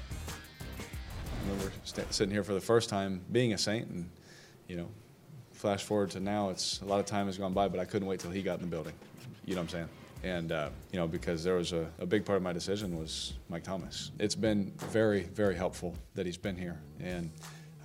[1.54, 4.10] We're st- sitting here for the first time being a Saint, and
[4.68, 4.88] you know,
[5.52, 8.08] flash forward to now, it's a lot of time has gone by, but I couldn't
[8.08, 8.94] wait till he got in the building.
[9.46, 9.90] You know what I'm saying?
[10.24, 13.34] And uh, you know, because there was a, a big part of my decision was
[13.50, 14.12] Mike Thomas.
[14.20, 17.30] It's been very, very helpful that he's been here, and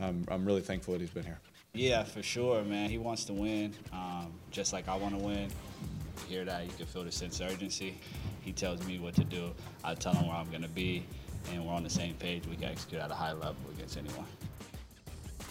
[0.00, 1.38] I'm, I'm really thankful that he's been here.
[1.72, 2.90] Yeah, for sure, man.
[2.90, 5.50] He wants to win, um, just like I want to win.
[6.28, 7.94] You hear that, you can feel the sense of urgency.
[8.42, 9.50] He tells me what to do.
[9.84, 11.04] I tell him where I'm going to be,
[11.52, 12.46] and we're on the same page.
[12.46, 14.26] We can execute at a high level against anyone.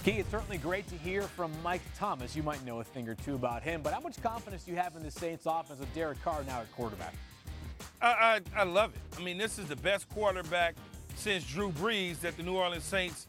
[0.03, 2.35] Key, it's certainly great to hear from Mike Thomas.
[2.35, 4.77] You might know a thing or two about him, but how much confidence do you
[4.77, 7.13] have in the Saints offense with Derek Carr now at quarterback?
[8.01, 8.07] I,
[8.55, 9.19] I, I love it.
[9.19, 10.75] I mean, this is the best quarterback
[11.15, 13.27] since Drew Brees that the New Orleans Saints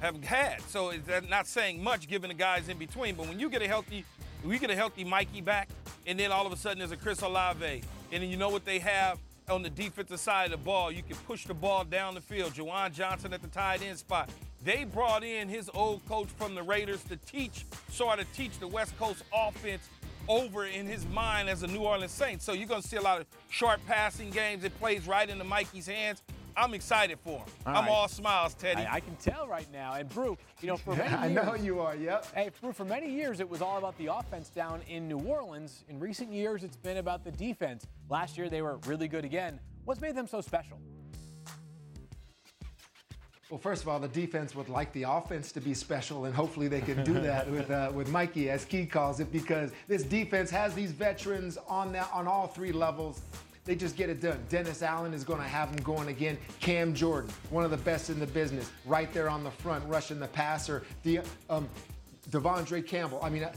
[0.00, 0.60] have had.
[0.62, 3.14] So it's not saying much given the guys in between.
[3.14, 4.04] But when you get a healthy,
[4.44, 5.68] we get a healthy Mikey back,
[6.06, 8.64] and then all of a sudden there's a Chris Olave, and then you know what
[8.64, 9.18] they have
[9.50, 10.90] on the defensive side of the ball.
[10.92, 12.52] You can push the ball down the field.
[12.54, 14.30] Juwan Johnson at the tight end spot.
[14.64, 18.68] They brought in his old coach from the Raiders to teach, sort of teach the
[18.68, 19.88] West Coast offense
[20.28, 22.44] over in his mind as a New Orleans Saints.
[22.44, 24.64] So you're going to see a lot of short passing games.
[24.64, 26.22] It plays right into Mikey's hands.
[26.58, 27.46] I'm excited for him.
[27.66, 27.90] All I'm right.
[27.90, 28.82] all smiles, Teddy.
[28.82, 29.94] I, I, can tell right now.
[29.94, 31.94] And Brew, you know, for many years, I know you are.
[31.94, 32.26] Yep.
[32.34, 35.84] Hey, Brew, for many years it was all about the offense down in New Orleans.
[35.88, 37.86] In recent years, it's been about the defense.
[38.10, 39.60] Last year they were really good again.
[39.84, 40.80] What's made them so special?
[43.50, 46.68] Well, first of all, the defense would like the offense to be special, and hopefully
[46.68, 50.50] they can do that with uh, with Mikey, as Key calls it, because this defense
[50.50, 53.22] has these veterans on that on all three levels.
[53.68, 54.42] They just get it done.
[54.48, 56.38] Dennis Allen is going to have them going again.
[56.58, 60.18] Cam Jordan, one of the best in the business, right there on the front, rushing
[60.18, 60.84] the passer.
[61.02, 61.68] The um,
[62.30, 63.20] De'Vondre Campbell.
[63.22, 63.52] I mean, uh,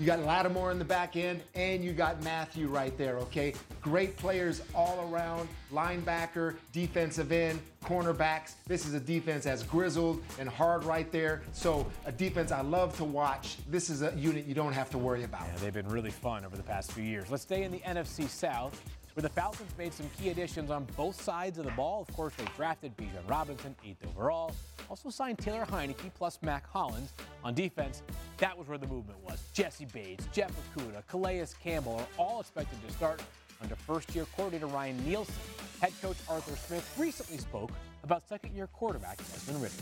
[0.00, 3.54] you got Lattimore in the back end, and you got Mathieu right there, okay?
[3.80, 8.54] Great players all around linebacker, defensive end, cornerbacks.
[8.66, 11.42] This is a defense that's grizzled and hard right there.
[11.52, 13.58] So, a defense I love to watch.
[13.68, 15.46] This is a unit you don't have to worry about.
[15.46, 17.30] Yeah, they've been really fun over the past few years.
[17.30, 18.80] Let's stay in the NFC South
[19.18, 22.06] where the Falcons made some key additions on both sides of the ball.
[22.08, 24.54] Of course, they drafted Bijan Robinson, eighth overall.
[24.88, 27.14] Also signed Taylor Heinicke plus Mack Hollins.
[27.42, 28.04] On defense,
[28.36, 29.42] that was where the movement was.
[29.52, 33.20] Jessie Bates, Jeff Okudah, Calais Campbell are all expected to start
[33.60, 35.34] under first-year coordinator Ryan Nielsen.
[35.80, 37.72] Head coach Arthur Smith recently spoke
[38.04, 39.74] about second-year quarterback Desmond Ridder.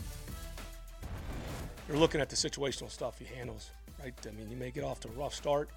[1.87, 3.69] You're looking at the situational stuff he handles,
[4.01, 4.15] right?
[4.27, 5.69] I mean, you may get off to a rough start,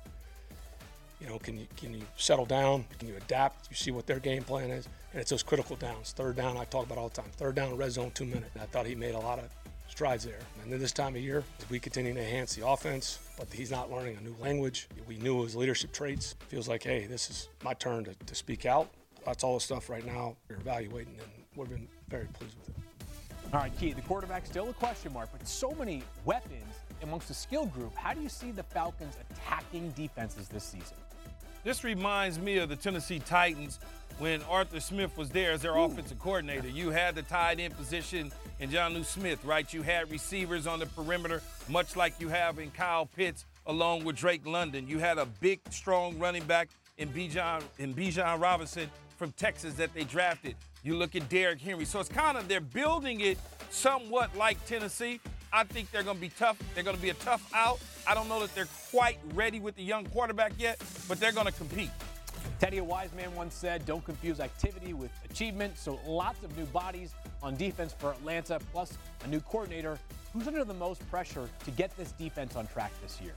[1.21, 2.85] you know, can you can you settle down?
[2.99, 3.71] Can you adapt?
[3.71, 6.13] You see what their game plan is, and it's those critical downs.
[6.13, 7.31] Third down, I talk about all the time.
[7.37, 8.51] Third down, red zone, two minutes.
[8.61, 9.49] I thought he made a lot of
[9.89, 10.39] strides there.
[10.63, 13.91] And then this time of year, we continue to enhance the offense, but he's not
[13.91, 14.89] learning a new language.
[15.07, 16.37] We knew his leadership traits.
[16.49, 18.89] Feels like, hey, this is my turn to, to speak out.
[19.27, 22.77] That's all the stuff right now we're evaluating, and we've been very pleased with it.
[23.53, 27.35] All right, Key, the quarterback still a question mark, but so many weapons amongst the
[27.35, 27.95] skill group.
[27.97, 30.97] How do you see the Falcons attacking defenses this season?
[31.63, 33.79] This reminds me of the Tennessee Titans
[34.19, 35.85] when Arthur Smith was there as their Ooh.
[35.85, 36.69] offensive coordinator.
[36.69, 39.73] You had the tight end position in Jonnu Smith, right?
[39.73, 44.17] You had receivers on the perimeter, much like you have in Kyle Pitts along with
[44.17, 44.89] Drake London.
[44.89, 46.69] You had a big, strong running back
[46.99, 50.57] in Bijan, in Bijan Robinson from Texas that they drafted.
[50.83, 51.85] You look at Derrick Henry.
[51.85, 53.39] So it's kind of, they're building it
[53.71, 55.21] somewhat like Tennessee.
[55.53, 56.59] I think they're going to be tough.
[56.75, 57.81] They're going to be a tough out.
[58.07, 61.47] I don't know that they're quite ready with the young quarterback yet, but they're going
[61.47, 61.91] to compete.
[62.61, 65.77] Teddy, a wise man once said, don't confuse activity with achievement.
[65.77, 69.99] So lots of new bodies on defense for Atlanta, plus a new coordinator.
[70.33, 73.35] Who's under the most pressure to get this defense on track this year?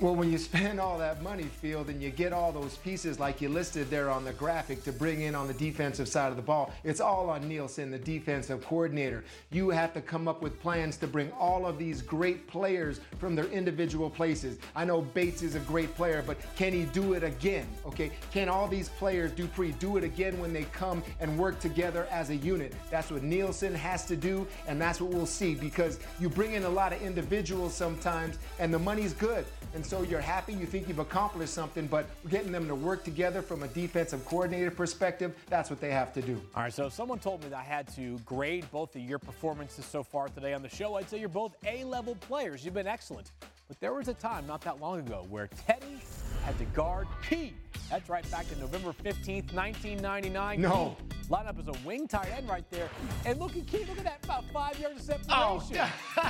[0.00, 3.40] Well, when you spend all that money, Field, and you get all those pieces like
[3.40, 6.42] you listed there on the graphic to bring in on the defensive side of the
[6.42, 9.22] ball, it's all on Nielsen, the defensive coordinator.
[9.52, 13.36] You have to come up with plans to bring all of these great players from
[13.36, 14.58] their individual places.
[14.74, 17.66] I know Bates is a great player, but can he do it again?
[17.86, 22.08] Okay, can all these players, Dupree, do it again when they come and work together
[22.10, 22.74] as a unit?
[22.90, 26.64] That's what Nielsen has to do, and that's what we'll see because you bring in
[26.64, 29.44] a lot of individuals sometimes, and the money's good.
[29.74, 33.02] And and so you're happy, you think you've accomplished something, but getting them to work
[33.02, 36.40] together from a defensive coordinator perspective, that's what they have to do.
[36.54, 39.18] All right, so if someone told me that I had to grade both of your
[39.18, 42.64] performances so far today on the show, I'd say you're both A-level players.
[42.64, 43.32] You've been excellent.
[43.66, 46.00] But there was a time not that long ago where Teddy
[46.44, 47.52] had to guard Key.
[47.90, 50.60] That's right, back to November 15th, 1999.
[50.60, 50.96] No.
[50.96, 52.88] Key line up as a wing tight end right there.
[53.24, 55.30] And look at Key, look at that, about five yards of separation.
[55.30, 55.58] Oh.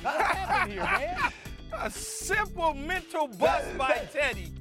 [0.00, 1.32] what happened here, man?
[1.72, 4.52] A simple mental bust by Teddy.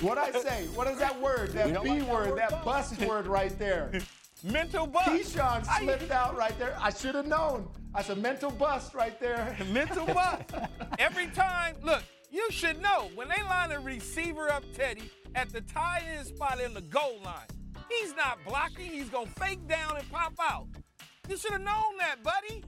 [0.00, 0.66] What I say?
[0.74, 1.50] What is that word?
[1.52, 3.90] That B like word, word, that bust word right there.
[4.44, 5.08] Mental bust.
[5.08, 6.76] Keyshawn slipped out right there.
[6.80, 7.68] I should have known.
[7.92, 9.56] That's a mental bust right there.
[9.72, 10.44] Mental bust.
[11.00, 15.62] Every time, look, you should know when they line a receiver up Teddy at the
[15.62, 17.48] tie in spot in the goal line,
[17.88, 20.68] he's not blocking, he's gonna fake down and pop out.
[21.28, 22.62] You should have known that, buddy.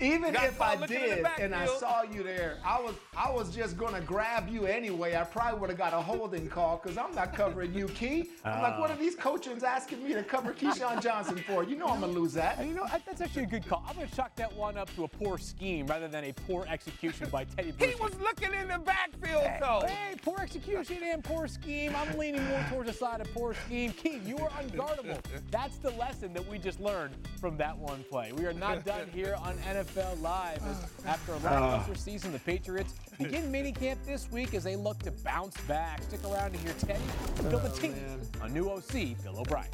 [0.00, 2.80] Even Got if I caught looking in the did and I saw you there, I
[2.80, 5.16] was I was just gonna grab you anyway.
[5.16, 8.30] I probably would have got a holding call because I'm not covering you, Key.
[8.44, 8.80] I'm like, ah.
[8.80, 11.64] what are these coaches asking me to cover Keyshawn Johnson for?
[11.64, 12.64] You know I'm gonna lose that.
[12.64, 13.84] You know, that's actually a good call.
[13.88, 16.66] I'm going to chalk that one up to a poor scheme rather than a poor
[16.68, 19.86] execution by Teddy He was looking in the backfield though.
[19.86, 21.94] Hey, poor execution and poor scheme.
[21.96, 23.92] I'm leaning more towards the side of poor scheme.
[23.92, 25.20] Key, you are unguardable.
[25.50, 28.32] That's the lesson that we just learned from that one play.
[28.32, 30.62] We are not done here on NFL Fell live.
[30.66, 31.98] As after a lackluster ah.
[31.98, 36.02] season, the Patriots begin minicamp this week as they look to bounce back.
[36.02, 37.02] Stick around to hear Teddy
[37.48, 37.94] build a team
[38.42, 39.70] on new OC Bill O'Brien.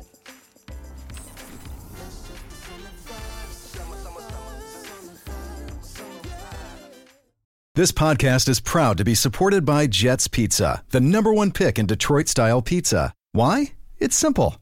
[7.75, 11.87] This podcast is proud to be supported by Jets Pizza, the number one pick in
[11.87, 13.15] Detroit style pizza.
[13.33, 13.73] Why?
[13.99, 14.62] It's simple.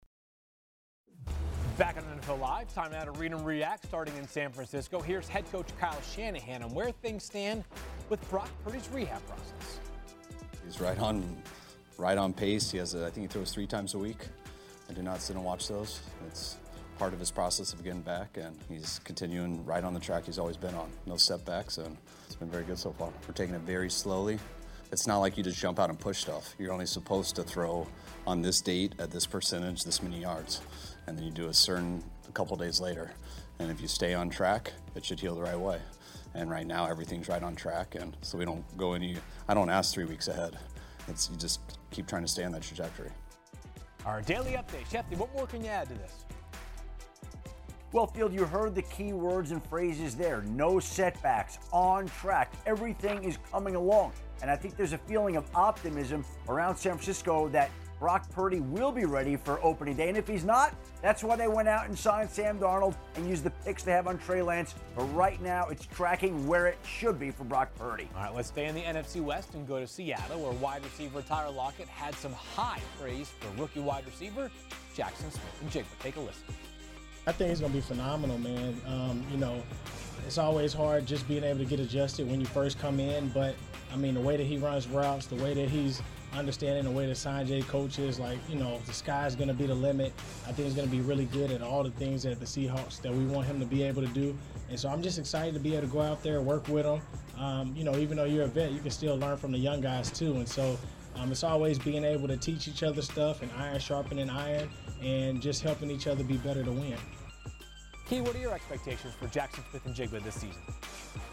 [2.75, 4.99] Live, time now to read and react, starting in San Francisco.
[4.99, 7.63] Here's head coach Kyle Shanahan on where things stand
[8.09, 9.79] with Brock Purdy's rehab process.
[10.63, 11.41] He's right on,
[11.97, 12.71] right on pace.
[12.71, 14.27] He has, a, I think he throws three times a week.
[14.89, 16.01] I do not sit and watch those.
[16.27, 16.57] It's
[16.97, 20.39] part of his process of getting back, and he's continuing right on the track he's
[20.39, 20.89] always been on.
[21.05, 23.09] No setbacks, and it's been very good so far.
[23.27, 24.39] We're taking it very slowly.
[24.91, 26.53] It's not like you just jump out and push stuff.
[26.59, 27.87] You're only supposed to throw
[28.27, 30.61] on this date at this percentage, this many yards,
[31.07, 33.11] and then you do a certain a couple days later.
[33.59, 35.79] And if you stay on track, it should heal the right way.
[36.33, 39.17] And right now, everything's right on track, and so we don't go any.
[39.49, 40.57] I don't ask three weeks ahead.
[41.09, 41.59] It's you just
[41.91, 43.09] keep trying to stay on that trajectory.
[44.05, 44.89] Our daily update.
[44.89, 46.23] Shefty, what more can you add to this?
[47.91, 50.41] Well, Field, you heard the key words and phrases there.
[50.43, 52.53] No setbacks, on track.
[52.65, 54.13] Everything is coming along.
[54.41, 57.69] And I think there's a feeling of optimism around San Francisco that
[58.01, 60.09] Brock Purdy will be ready for opening day.
[60.09, 63.43] And if he's not, that's why they went out and signed Sam Darnold and used
[63.43, 64.73] the picks they have on Trey Lance.
[64.95, 68.09] But right now, it's tracking where it should be for Brock Purdy.
[68.15, 71.21] All right, let's stay in the NFC West and go to Seattle, where wide receiver
[71.21, 74.49] Tyler Lockett had some high praise for rookie wide receiver
[74.95, 75.85] Jaxon Smith-Njigba.
[75.99, 76.43] Take a listen.
[77.27, 78.81] I think he's going to be phenomenal, man.
[78.87, 79.61] Um, you know,
[80.25, 83.53] it's always hard just being able to get adjusted when you first come in, but
[83.93, 86.01] I mean, the way that he runs routes, the way that he's
[86.33, 89.75] understanding, the way that Sanjay coaches, like, you know, the sky's going to be the
[89.75, 90.13] limit.
[90.47, 93.01] I think he's going to be really good at all the things that the Seahawks
[93.01, 94.37] that we want him to be able to do.
[94.69, 97.01] And so I'm just excited to be able to go out there, work with him.
[97.37, 99.81] Um, you know, even though you're a vet, you can still learn from the young
[99.81, 100.33] guys too.
[100.35, 100.77] And so
[101.15, 104.69] um, it's always being able to teach each other stuff and iron sharpening iron
[105.01, 106.97] and just helping each other be better to win.
[108.11, 110.61] Key, what are your expectations for Jaxon Smith-Njigba this season?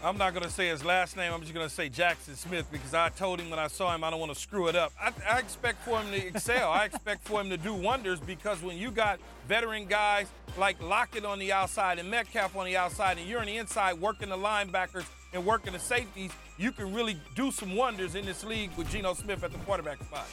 [0.01, 1.33] I'm not going to say his last name.
[1.33, 4.01] I'm just going to say Jaxon Smith because I told him when I saw him
[4.01, 4.93] I don't want to screw it up.
[4.97, 6.71] I, I expect for him to excel.
[6.71, 10.27] I expect for him to do wonders because when you got veteran guys
[10.57, 13.99] like Lockett on the outside and Metcalf on the outside and you're on the inside
[13.99, 15.03] working the linebackers
[15.33, 19.15] and working the safeties, you can really do some wonders in this league with Geno
[19.15, 20.27] Smith at the quarterback spot.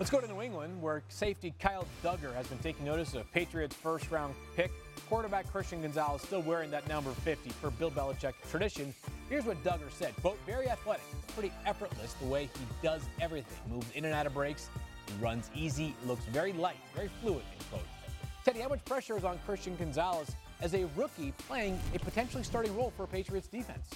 [0.00, 3.76] Let's go to New England, where safety Kyle Dugger has been taking notice of Patriots'
[3.76, 4.72] first round pick.
[5.10, 8.94] Cornerback Christian Gonzalez still wearing that number 50 for Bill Belichick tradition.
[9.28, 13.56] Here's what Dugger said quote, very athletic, pretty effortless the way he does everything.
[13.70, 14.68] Moves in and out of breaks,
[15.20, 17.82] runs easy, looks very light, very fluid, end quote.
[18.44, 22.76] Teddy, how much pressure is on Christian Gonzalez as a rookie playing a potentially starting
[22.76, 23.88] role for Patriots defense?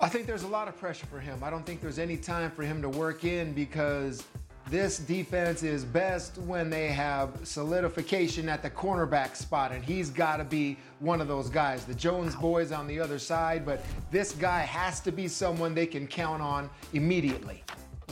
[0.00, 1.42] I think there's a lot of pressure for him.
[1.42, 4.22] I don't think there's any time for him to work in because
[4.70, 10.36] this defense is best when they have solidification at the cornerback spot, and he's got
[10.36, 11.84] to be one of those guys.
[11.84, 15.86] The Jones boys on the other side, but this guy has to be someone they
[15.86, 17.64] can count on immediately.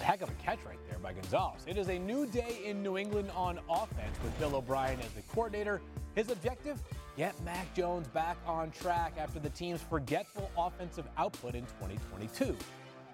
[0.02, 1.62] Heck of a catch right there by Gonzalez.
[1.66, 5.22] It is a new day in New England on offense with Bill O'Brien as the
[5.22, 5.80] coordinator.
[6.14, 6.80] His objective?
[7.16, 12.56] Get Mac Jones back on track after the team's forgetful offensive output in 2022.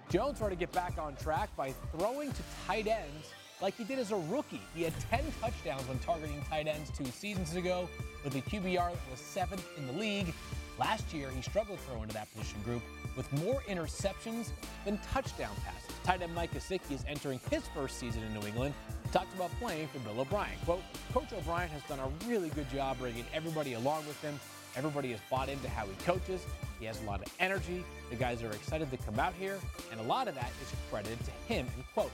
[0.09, 3.97] Jones tried to get back on track by throwing to tight ends like he did
[3.97, 4.61] as a rookie.
[4.75, 7.87] He had 10 touchdowns when targeting tight ends two seasons ago
[8.23, 10.33] with a QBR that was seventh in the league.
[10.79, 12.81] Last year, he struggled to that position group
[13.15, 14.49] with more interceptions
[14.85, 15.95] than touchdown passes.
[16.03, 18.73] Tight end Mike Gesicki is entering his first season in New England.
[19.11, 20.57] Talked about playing for Bill O'Brien.
[20.65, 20.81] Quote,
[21.13, 24.39] Coach O'Brien has done a really good job bringing everybody along with him.
[24.75, 26.41] Everybody has bought into how he coaches.
[26.83, 27.85] He has a lot of energy.
[28.09, 29.57] The guys are excited to come out here,
[29.89, 31.65] and a lot of that is credited to him.
[31.77, 32.11] End quote.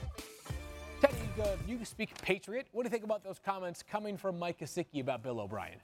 [1.00, 1.16] Teddy,
[1.66, 2.68] you speak Patriot.
[2.70, 5.80] What do you think about those comments coming from Mike Gesicki about Bill O'Brien?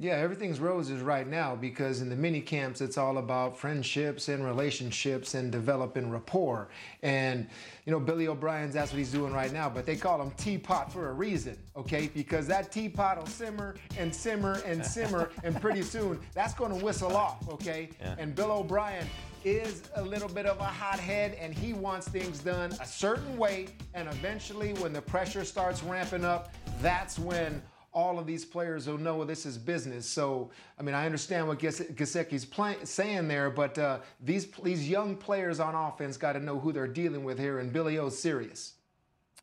[0.00, 4.44] Yeah, everything's roses right now because in the mini camps it's all about friendships and
[4.44, 6.68] relationships and developing rapport.
[7.02, 7.48] And
[7.84, 10.92] you know, Billy O'Brien's that's what he's doing right now, but they call him teapot
[10.92, 12.08] for a reason, okay?
[12.14, 16.84] Because that teapot will simmer and simmer and simmer, and pretty soon that's going to
[16.84, 17.88] whistle off, okay?
[18.00, 18.14] Yeah.
[18.18, 19.04] And Bill O'Brien
[19.44, 23.66] is a little bit of a hothead and he wants things done a certain way.
[23.94, 27.60] And eventually, when the pressure starts ramping up, that's when
[27.92, 30.06] all of these players will know this is business.
[30.06, 35.16] So, I mean, I understand what Gesicki's play, saying there, but uh, these these young
[35.16, 38.74] players on offense got to know who they're dealing with here, and Billy O's serious.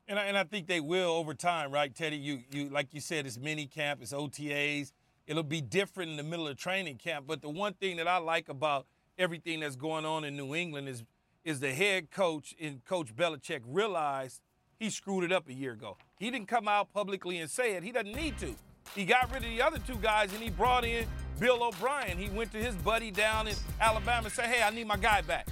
[0.07, 2.17] And I, and I think they will over time, right, Teddy?
[2.17, 4.91] You you like you said, it's mini camp, it's OTAs.
[5.27, 7.25] It'll be different in the middle of training camp.
[7.27, 8.85] But the one thing that I like about
[9.17, 11.03] everything that's going on in New England is
[11.43, 14.41] is the head coach and Coach Belichick realized
[14.79, 15.97] he screwed it up a year ago.
[16.17, 17.83] He didn't come out publicly and say it.
[17.83, 18.55] He doesn't need to.
[18.93, 21.05] He got rid of the other two guys and he brought in
[21.39, 22.17] Bill O'Brien.
[22.17, 25.21] He went to his buddy down in Alabama and said, Hey, I need my guy
[25.21, 25.47] back.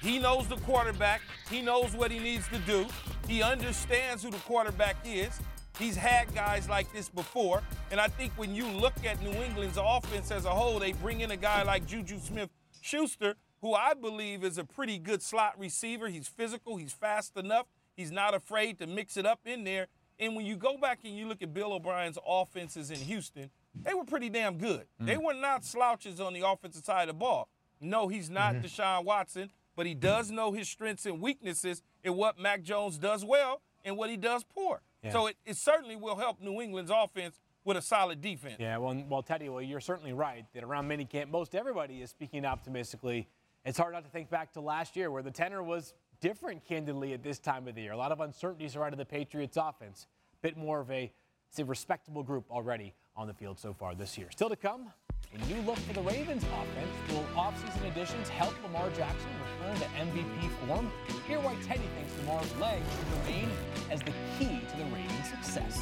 [0.00, 1.20] He knows the quarterback.
[1.50, 2.86] He knows what he needs to do.
[3.26, 5.40] He understands who the quarterback is.
[5.78, 7.62] He's had guys like this before.
[7.90, 11.20] And I think when you look at New England's offense as a whole, they bring
[11.20, 12.50] in a guy like Juju Smith
[12.80, 16.08] Schuster, who I believe is a pretty good slot receiver.
[16.08, 17.66] He's physical, he's fast enough.
[17.98, 19.88] He's not afraid to mix it up in there.
[20.20, 23.92] And when you go back and you look at Bill O'Brien's offenses in Houston, they
[23.92, 24.86] were pretty damn good.
[25.02, 25.06] Mm.
[25.06, 27.48] They were not slouches on the offensive side of the ball.
[27.80, 28.66] No, he's not mm-hmm.
[28.66, 33.24] Deshaun Watson, but he does know his strengths and weaknesses and what Mac Jones does
[33.24, 34.80] well and what he does poor.
[35.02, 35.10] Yeah.
[35.10, 38.58] So it, it certainly will help New England's offense with a solid defense.
[38.60, 42.44] Yeah, well, well, Teddy, well, you're certainly right that around minicamp, most everybody is speaking
[42.44, 43.26] optimistically.
[43.64, 47.12] It's hard not to think back to last year where the tenor was different, candidly,
[47.12, 47.92] at this time of the year.
[47.92, 50.06] A lot of uncertainties around the Patriots offense.
[50.34, 51.12] A bit more of a,
[51.50, 54.28] say, respectable group already on the field so far this year.
[54.30, 54.92] Still to come,
[55.34, 56.90] a new look for the Ravens offense.
[57.10, 60.90] Will offseason additions help Lamar Jackson return to MVP form?
[61.26, 63.50] Hear why Teddy thinks Lamar's legs should remain
[63.90, 65.80] as the key to the Ravens' success.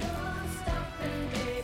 [0.00, 1.57] Time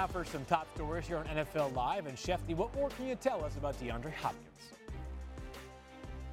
[0.00, 2.06] now for some top stories here on NFL Live.
[2.06, 4.72] And Shefty, what more can you tell us about DeAndre Hopkins?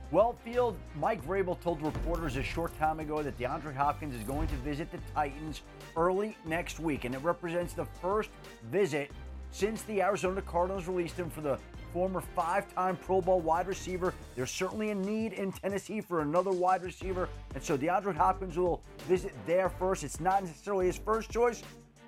[0.10, 4.48] Well, Field, Mike Vrabel told reporters a short time ago that DeAndre Hopkins is going
[4.48, 5.64] to visit the Titans
[5.98, 8.30] early next week, and it represents the first
[8.72, 9.12] visit
[9.52, 11.60] since the Arizona Cardinals released him for the
[11.92, 14.14] former five time Pro Bowl wide receiver.
[14.38, 18.82] There's certainly a need in Tennessee for another wide receiver, and so DeAndre Hopkins will
[19.10, 20.06] visit there first.
[20.06, 21.64] It's not necessarily his first choice,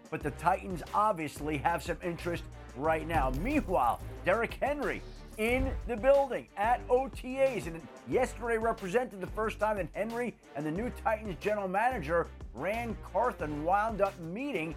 [0.10, 2.44] but the Titans obviously have some interest
[2.76, 3.32] right now.
[3.42, 5.02] Meanwhile, Derrick Henry
[5.38, 10.72] in the building at OTAs and yesterday represented the first time that Henry and the
[10.72, 14.76] new Titans general manager, Ran Carthon, wound up meeting.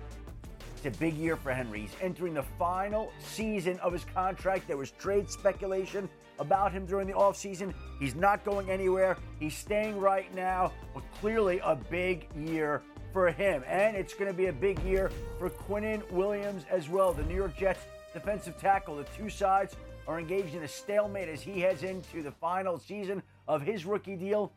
[0.77, 1.81] It's a big year for Henry.
[1.81, 4.69] He's entering the final season of his contract.
[4.69, 6.09] There was trade speculation
[6.39, 7.75] about him during the offseason.
[7.99, 9.17] He's not going anywhere.
[9.39, 13.63] He's staying right now, but clearly a big year for him.
[13.67, 17.35] And it's going to be a big year for Quinnen Williams as well, the New
[17.35, 17.81] York Jets
[18.13, 18.97] defensive tackle.
[18.97, 23.23] The two sides are engaged in a stalemate as he heads into the final season
[23.49, 24.53] of his rookie deal.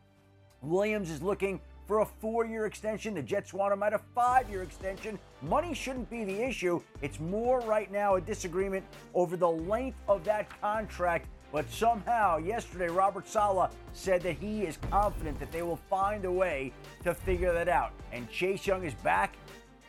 [0.62, 3.14] Williams is looking for a four year extension.
[3.14, 5.18] The Jets want him at a five year extension.
[5.42, 6.80] Money shouldn't be the issue.
[7.02, 8.84] It's more right now a disagreement
[9.14, 14.78] over the length of that contract But somehow, yesterday, Robert Saleh said that he is
[14.90, 16.72] confident that they will find a way
[17.04, 17.92] to figure that out.
[18.12, 19.36] And Chase Young is back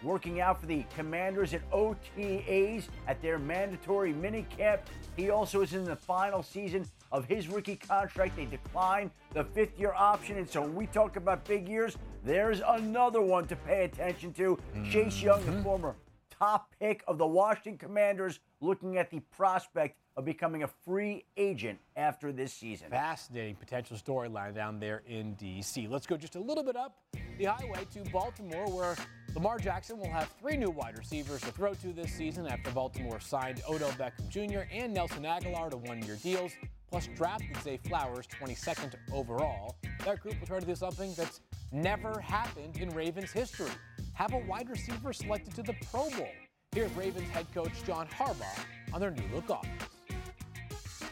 [0.03, 4.79] working out for the Commanders at OTAs at their mandatory minicamp.
[5.15, 8.35] He also is in the final season of his rookie contract.
[8.35, 10.37] They declined the fifth year option.
[10.37, 14.55] And so when we talk about big years, there's another one to pay attention to.
[14.55, 14.91] Mm-hmm.
[14.91, 15.95] Chase Young, the former
[16.29, 21.79] top pick of the Washington Commanders, looking at the prospect of becoming a free agent
[21.95, 22.89] after this season.
[22.89, 25.87] Fascinating potential storyline down there in D.C.
[25.87, 26.97] Let's go just a little bit up
[27.37, 28.95] the highway to Baltimore, where
[29.35, 33.19] Lamar Jackson will have three new wide receivers to throw to this season after Baltimore
[33.19, 34.61] signed Odell Beckham Jr.
[34.71, 36.51] and Nelson Agholor to one year deals,
[36.89, 39.75] plus drafted Zay Flowers 22nd overall.
[40.03, 41.41] That group will try to do something that's
[41.71, 43.69] never happened in Ravens history
[44.17, 46.29] have a wide receiver selected to the Pro Bowl.
[46.71, 49.96] Here's Ravens head coach John Harbaugh on their new look offense.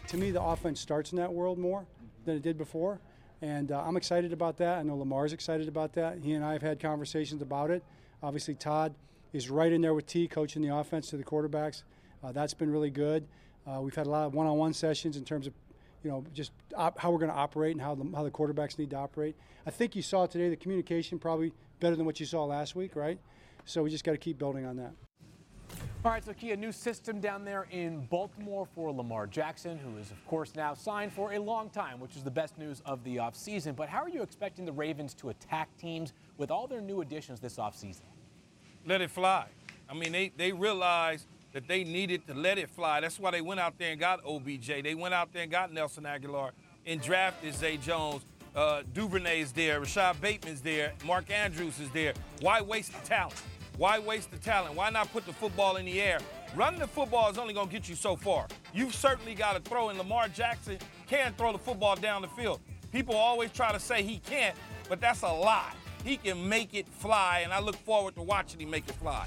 [0.09, 1.85] To me, the offense starts in that world more
[2.25, 3.01] than it did before.
[3.41, 4.77] And uh, I'm excited about that.
[4.77, 6.19] I know Lamar's excited about that.
[6.19, 7.83] He and I have had conversations about it.
[8.23, 8.95] Obviously, Todd
[9.33, 11.83] is right in there with T, coaching the offense to the quarterbacks.
[12.23, 13.27] Uh, that's been really good.
[13.67, 15.53] Uh, we've had a lot of one-on-one sessions in terms of,
[16.03, 18.79] you know, just op- how we're going to operate and how the, how the quarterbacks
[18.79, 19.35] need to operate.
[19.65, 22.95] I think you saw today the communication probably better than what you saw last week,
[22.95, 23.19] right?
[23.65, 24.93] So we just got to keep building on that.
[26.05, 29.97] All right, so Key, a new system down there in Baltimore for Lamar Jackson, who
[29.97, 33.03] is, of course, now signed for a long time, which is the best news of
[33.03, 33.75] the offseason.
[33.75, 37.39] But how are you expecting the Ravens to attack teams with all their new additions
[37.39, 38.03] this offseason?
[38.85, 39.47] Let it fly.
[39.89, 42.99] I mean, they, they realized that they needed to let it fly.
[42.99, 44.83] That's why they went out there and got OBJ.
[44.83, 46.51] They went out there and got Nelson Agholor
[46.85, 48.21] and drafted Zay Jones.
[48.55, 52.13] Uh, Duvernay's there, Rashod Bateman's there, Mark Andrews is there.
[52.41, 53.41] Why waste the talent?
[53.77, 54.75] Why waste the talent?
[54.75, 56.19] Why not put the football in the air?
[56.55, 58.47] Running the football is only going to get you so far.
[58.73, 62.61] You've certainly got to throw, and Lamar Jackson can throw the football down the field.
[62.93, 64.55] People always try to say he can't,
[64.87, 65.73] but that's a lie.
[66.05, 69.25] He can make it fly, and I look forward to watching him make it fly.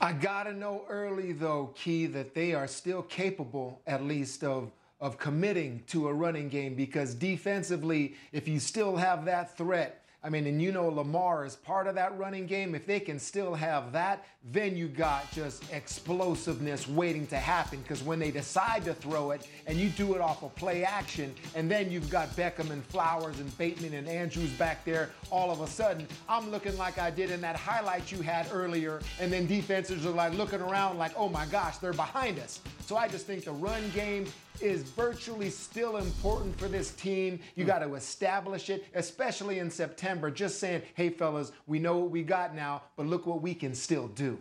[0.00, 4.70] I got to know early, though, Key, that they are still capable, at least, of
[5.00, 10.30] of committing to a running game because defensively, if you still have that threat, I
[10.30, 12.74] mean, and you know Lamar is part of that running game.
[12.74, 17.80] If they can still have that, then you got just explosiveness waiting to happen.
[17.82, 21.34] Because when they decide to throw it and you do it off of play action,
[21.54, 25.60] and then you've got Beckham and Flowers and Bateman and Andrews back there, all of
[25.60, 29.02] a sudden, I'm looking like I did in that highlight you had earlier.
[29.20, 32.60] And then defenses are like looking around like, oh my gosh, they're behind us.
[32.80, 34.26] So I just think the run game
[34.60, 37.40] is virtually still important for this team.
[37.54, 37.68] You hmm.
[37.68, 40.30] got to establish it, especially in September.
[40.30, 43.74] Just saying, hey, fellas, we know what we got now, but look what we can
[43.74, 44.38] still do.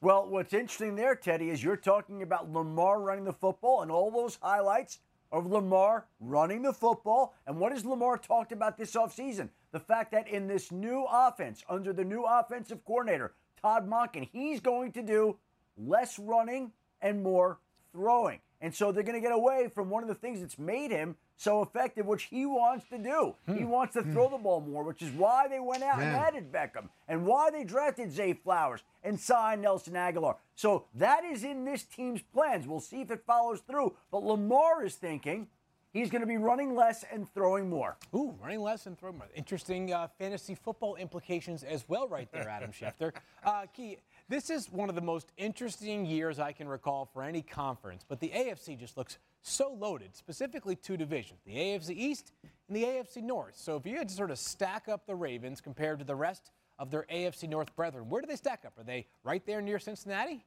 [0.00, 4.12] Well, what's interesting there, Teddy, is you're talking about Lamar running the football and all
[4.12, 5.00] those highlights
[5.32, 7.34] of Lamar running the football.
[7.46, 9.48] And what has Lamar talked about this offseason?
[9.72, 14.60] The fact that in this new offense, under the new offensive coordinator, Todd Monken, he's
[14.60, 15.36] going to do
[15.76, 16.72] less running
[17.02, 17.58] and more
[17.92, 18.40] throwing.
[18.60, 21.16] And so they're going to get away from one of the things that's made him
[21.36, 23.34] so effective, which he wants to do.
[23.46, 23.56] Hmm.
[23.56, 24.12] He wants to hmm.
[24.12, 27.50] throw the ball more, which is why they went out and added Beckham and why
[27.50, 30.36] they drafted Zay Flowers and signed Nelson Agholor.
[30.56, 32.66] So that is in this team's plans.
[32.66, 33.94] We'll see if it follows through.
[34.10, 35.46] But Lamar is thinking
[35.92, 37.96] he's going to be running less and throwing more.
[38.14, 39.28] Ooh, running less and throwing more.
[39.34, 43.12] Interesting uh, fantasy football implications as well, right there, Adam Schefter.
[43.44, 43.98] Uh, Key,
[44.28, 48.20] this is one of the most interesting years I can recall for any conference, but
[48.20, 52.32] the AFC just looks so loaded, specifically two divisions, the AFC East
[52.68, 53.56] and the AFC North.
[53.56, 56.50] So if you had to sort of stack up the Ravens compared to the rest
[56.78, 58.78] of their AFC North brethren, where do they stack up?
[58.78, 60.44] Are they right there near Cincinnati?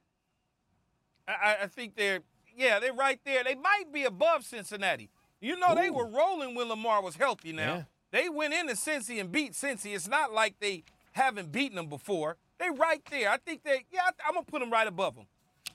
[1.26, 2.20] I, I think they're,
[2.56, 3.42] yeah, they're right there.
[3.42, 5.10] They might be above Cincinnati.
[5.40, 5.74] You know, Ooh.
[5.74, 7.74] they were rolling when Lamar was healthy now.
[7.74, 7.82] Yeah.
[8.12, 9.94] They went into Cincy and beat Cincy.
[9.94, 12.36] It's not like they haven't beaten them before.
[12.62, 13.28] They right there.
[13.28, 15.26] I think they, yeah, I'm to put them right above them.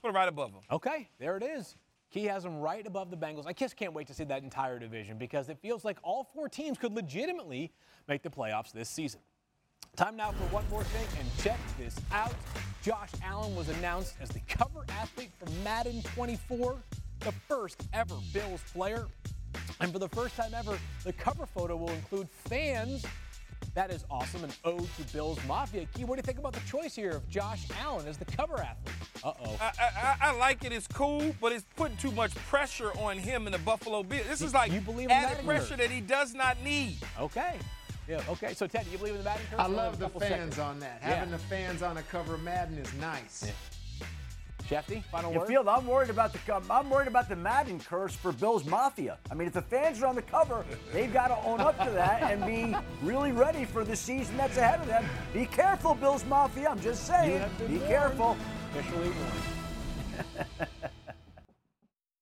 [0.01, 0.61] Put them right above them.
[0.71, 1.75] Okay, there it is.
[2.09, 3.45] Key has them right above the Bengals.
[3.45, 6.47] I just can't wait to see that entire division because it feels like all four
[6.47, 7.73] teams could legitimately
[8.07, 9.19] make the playoffs this season.
[9.97, 12.33] Time now for one more thing, and check this out.
[12.81, 16.77] Josh Allen was announced as the cover athlete for Madden 24,
[17.19, 19.07] the first ever Bills player.
[19.81, 23.05] And for the first time ever, the cover photo will include fans
[23.73, 24.43] that is awesome.
[24.43, 25.85] An ode to Bills Mafia.
[25.93, 28.55] Key, what do you think about the choice here of Josh Allen as the cover
[28.55, 28.95] athlete?
[29.23, 29.57] Uh oh.
[29.61, 30.71] I, I, I, like it.
[30.71, 34.27] It's cool, but it's putting too much pressure on him in the Buffalo Bills.
[34.27, 36.97] This is like you believe added pressure that he does not need.
[37.19, 37.57] Okay.
[38.07, 38.53] Yeah, okay.
[38.53, 39.59] So, Ted, do you believe in the Madden curse?
[39.59, 40.59] I love the fans seconds?
[40.59, 40.99] on that.
[41.01, 41.15] Yeah.
[41.15, 43.43] Having the fans on a cover of Madden is nice.
[43.45, 43.51] Yeah.
[44.69, 45.47] Shefty, final You word.
[45.47, 46.39] feel I'm worried about the
[46.69, 49.17] I'm worried about the Madden curse for Bills Mafia.
[49.31, 51.89] I mean, if the fans are on the cover, they've got to own up to
[51.91, 55.05] that and be really ready for the season that's ahead of them.
[55.33, 56.69] Be careful, Bills Mafia.
[56.69, 57.49] I'm just saying.
[57.59, 57.87] Be warned.
[57.87, 58.37] careful.
[58.75, 60.69] Officially warned.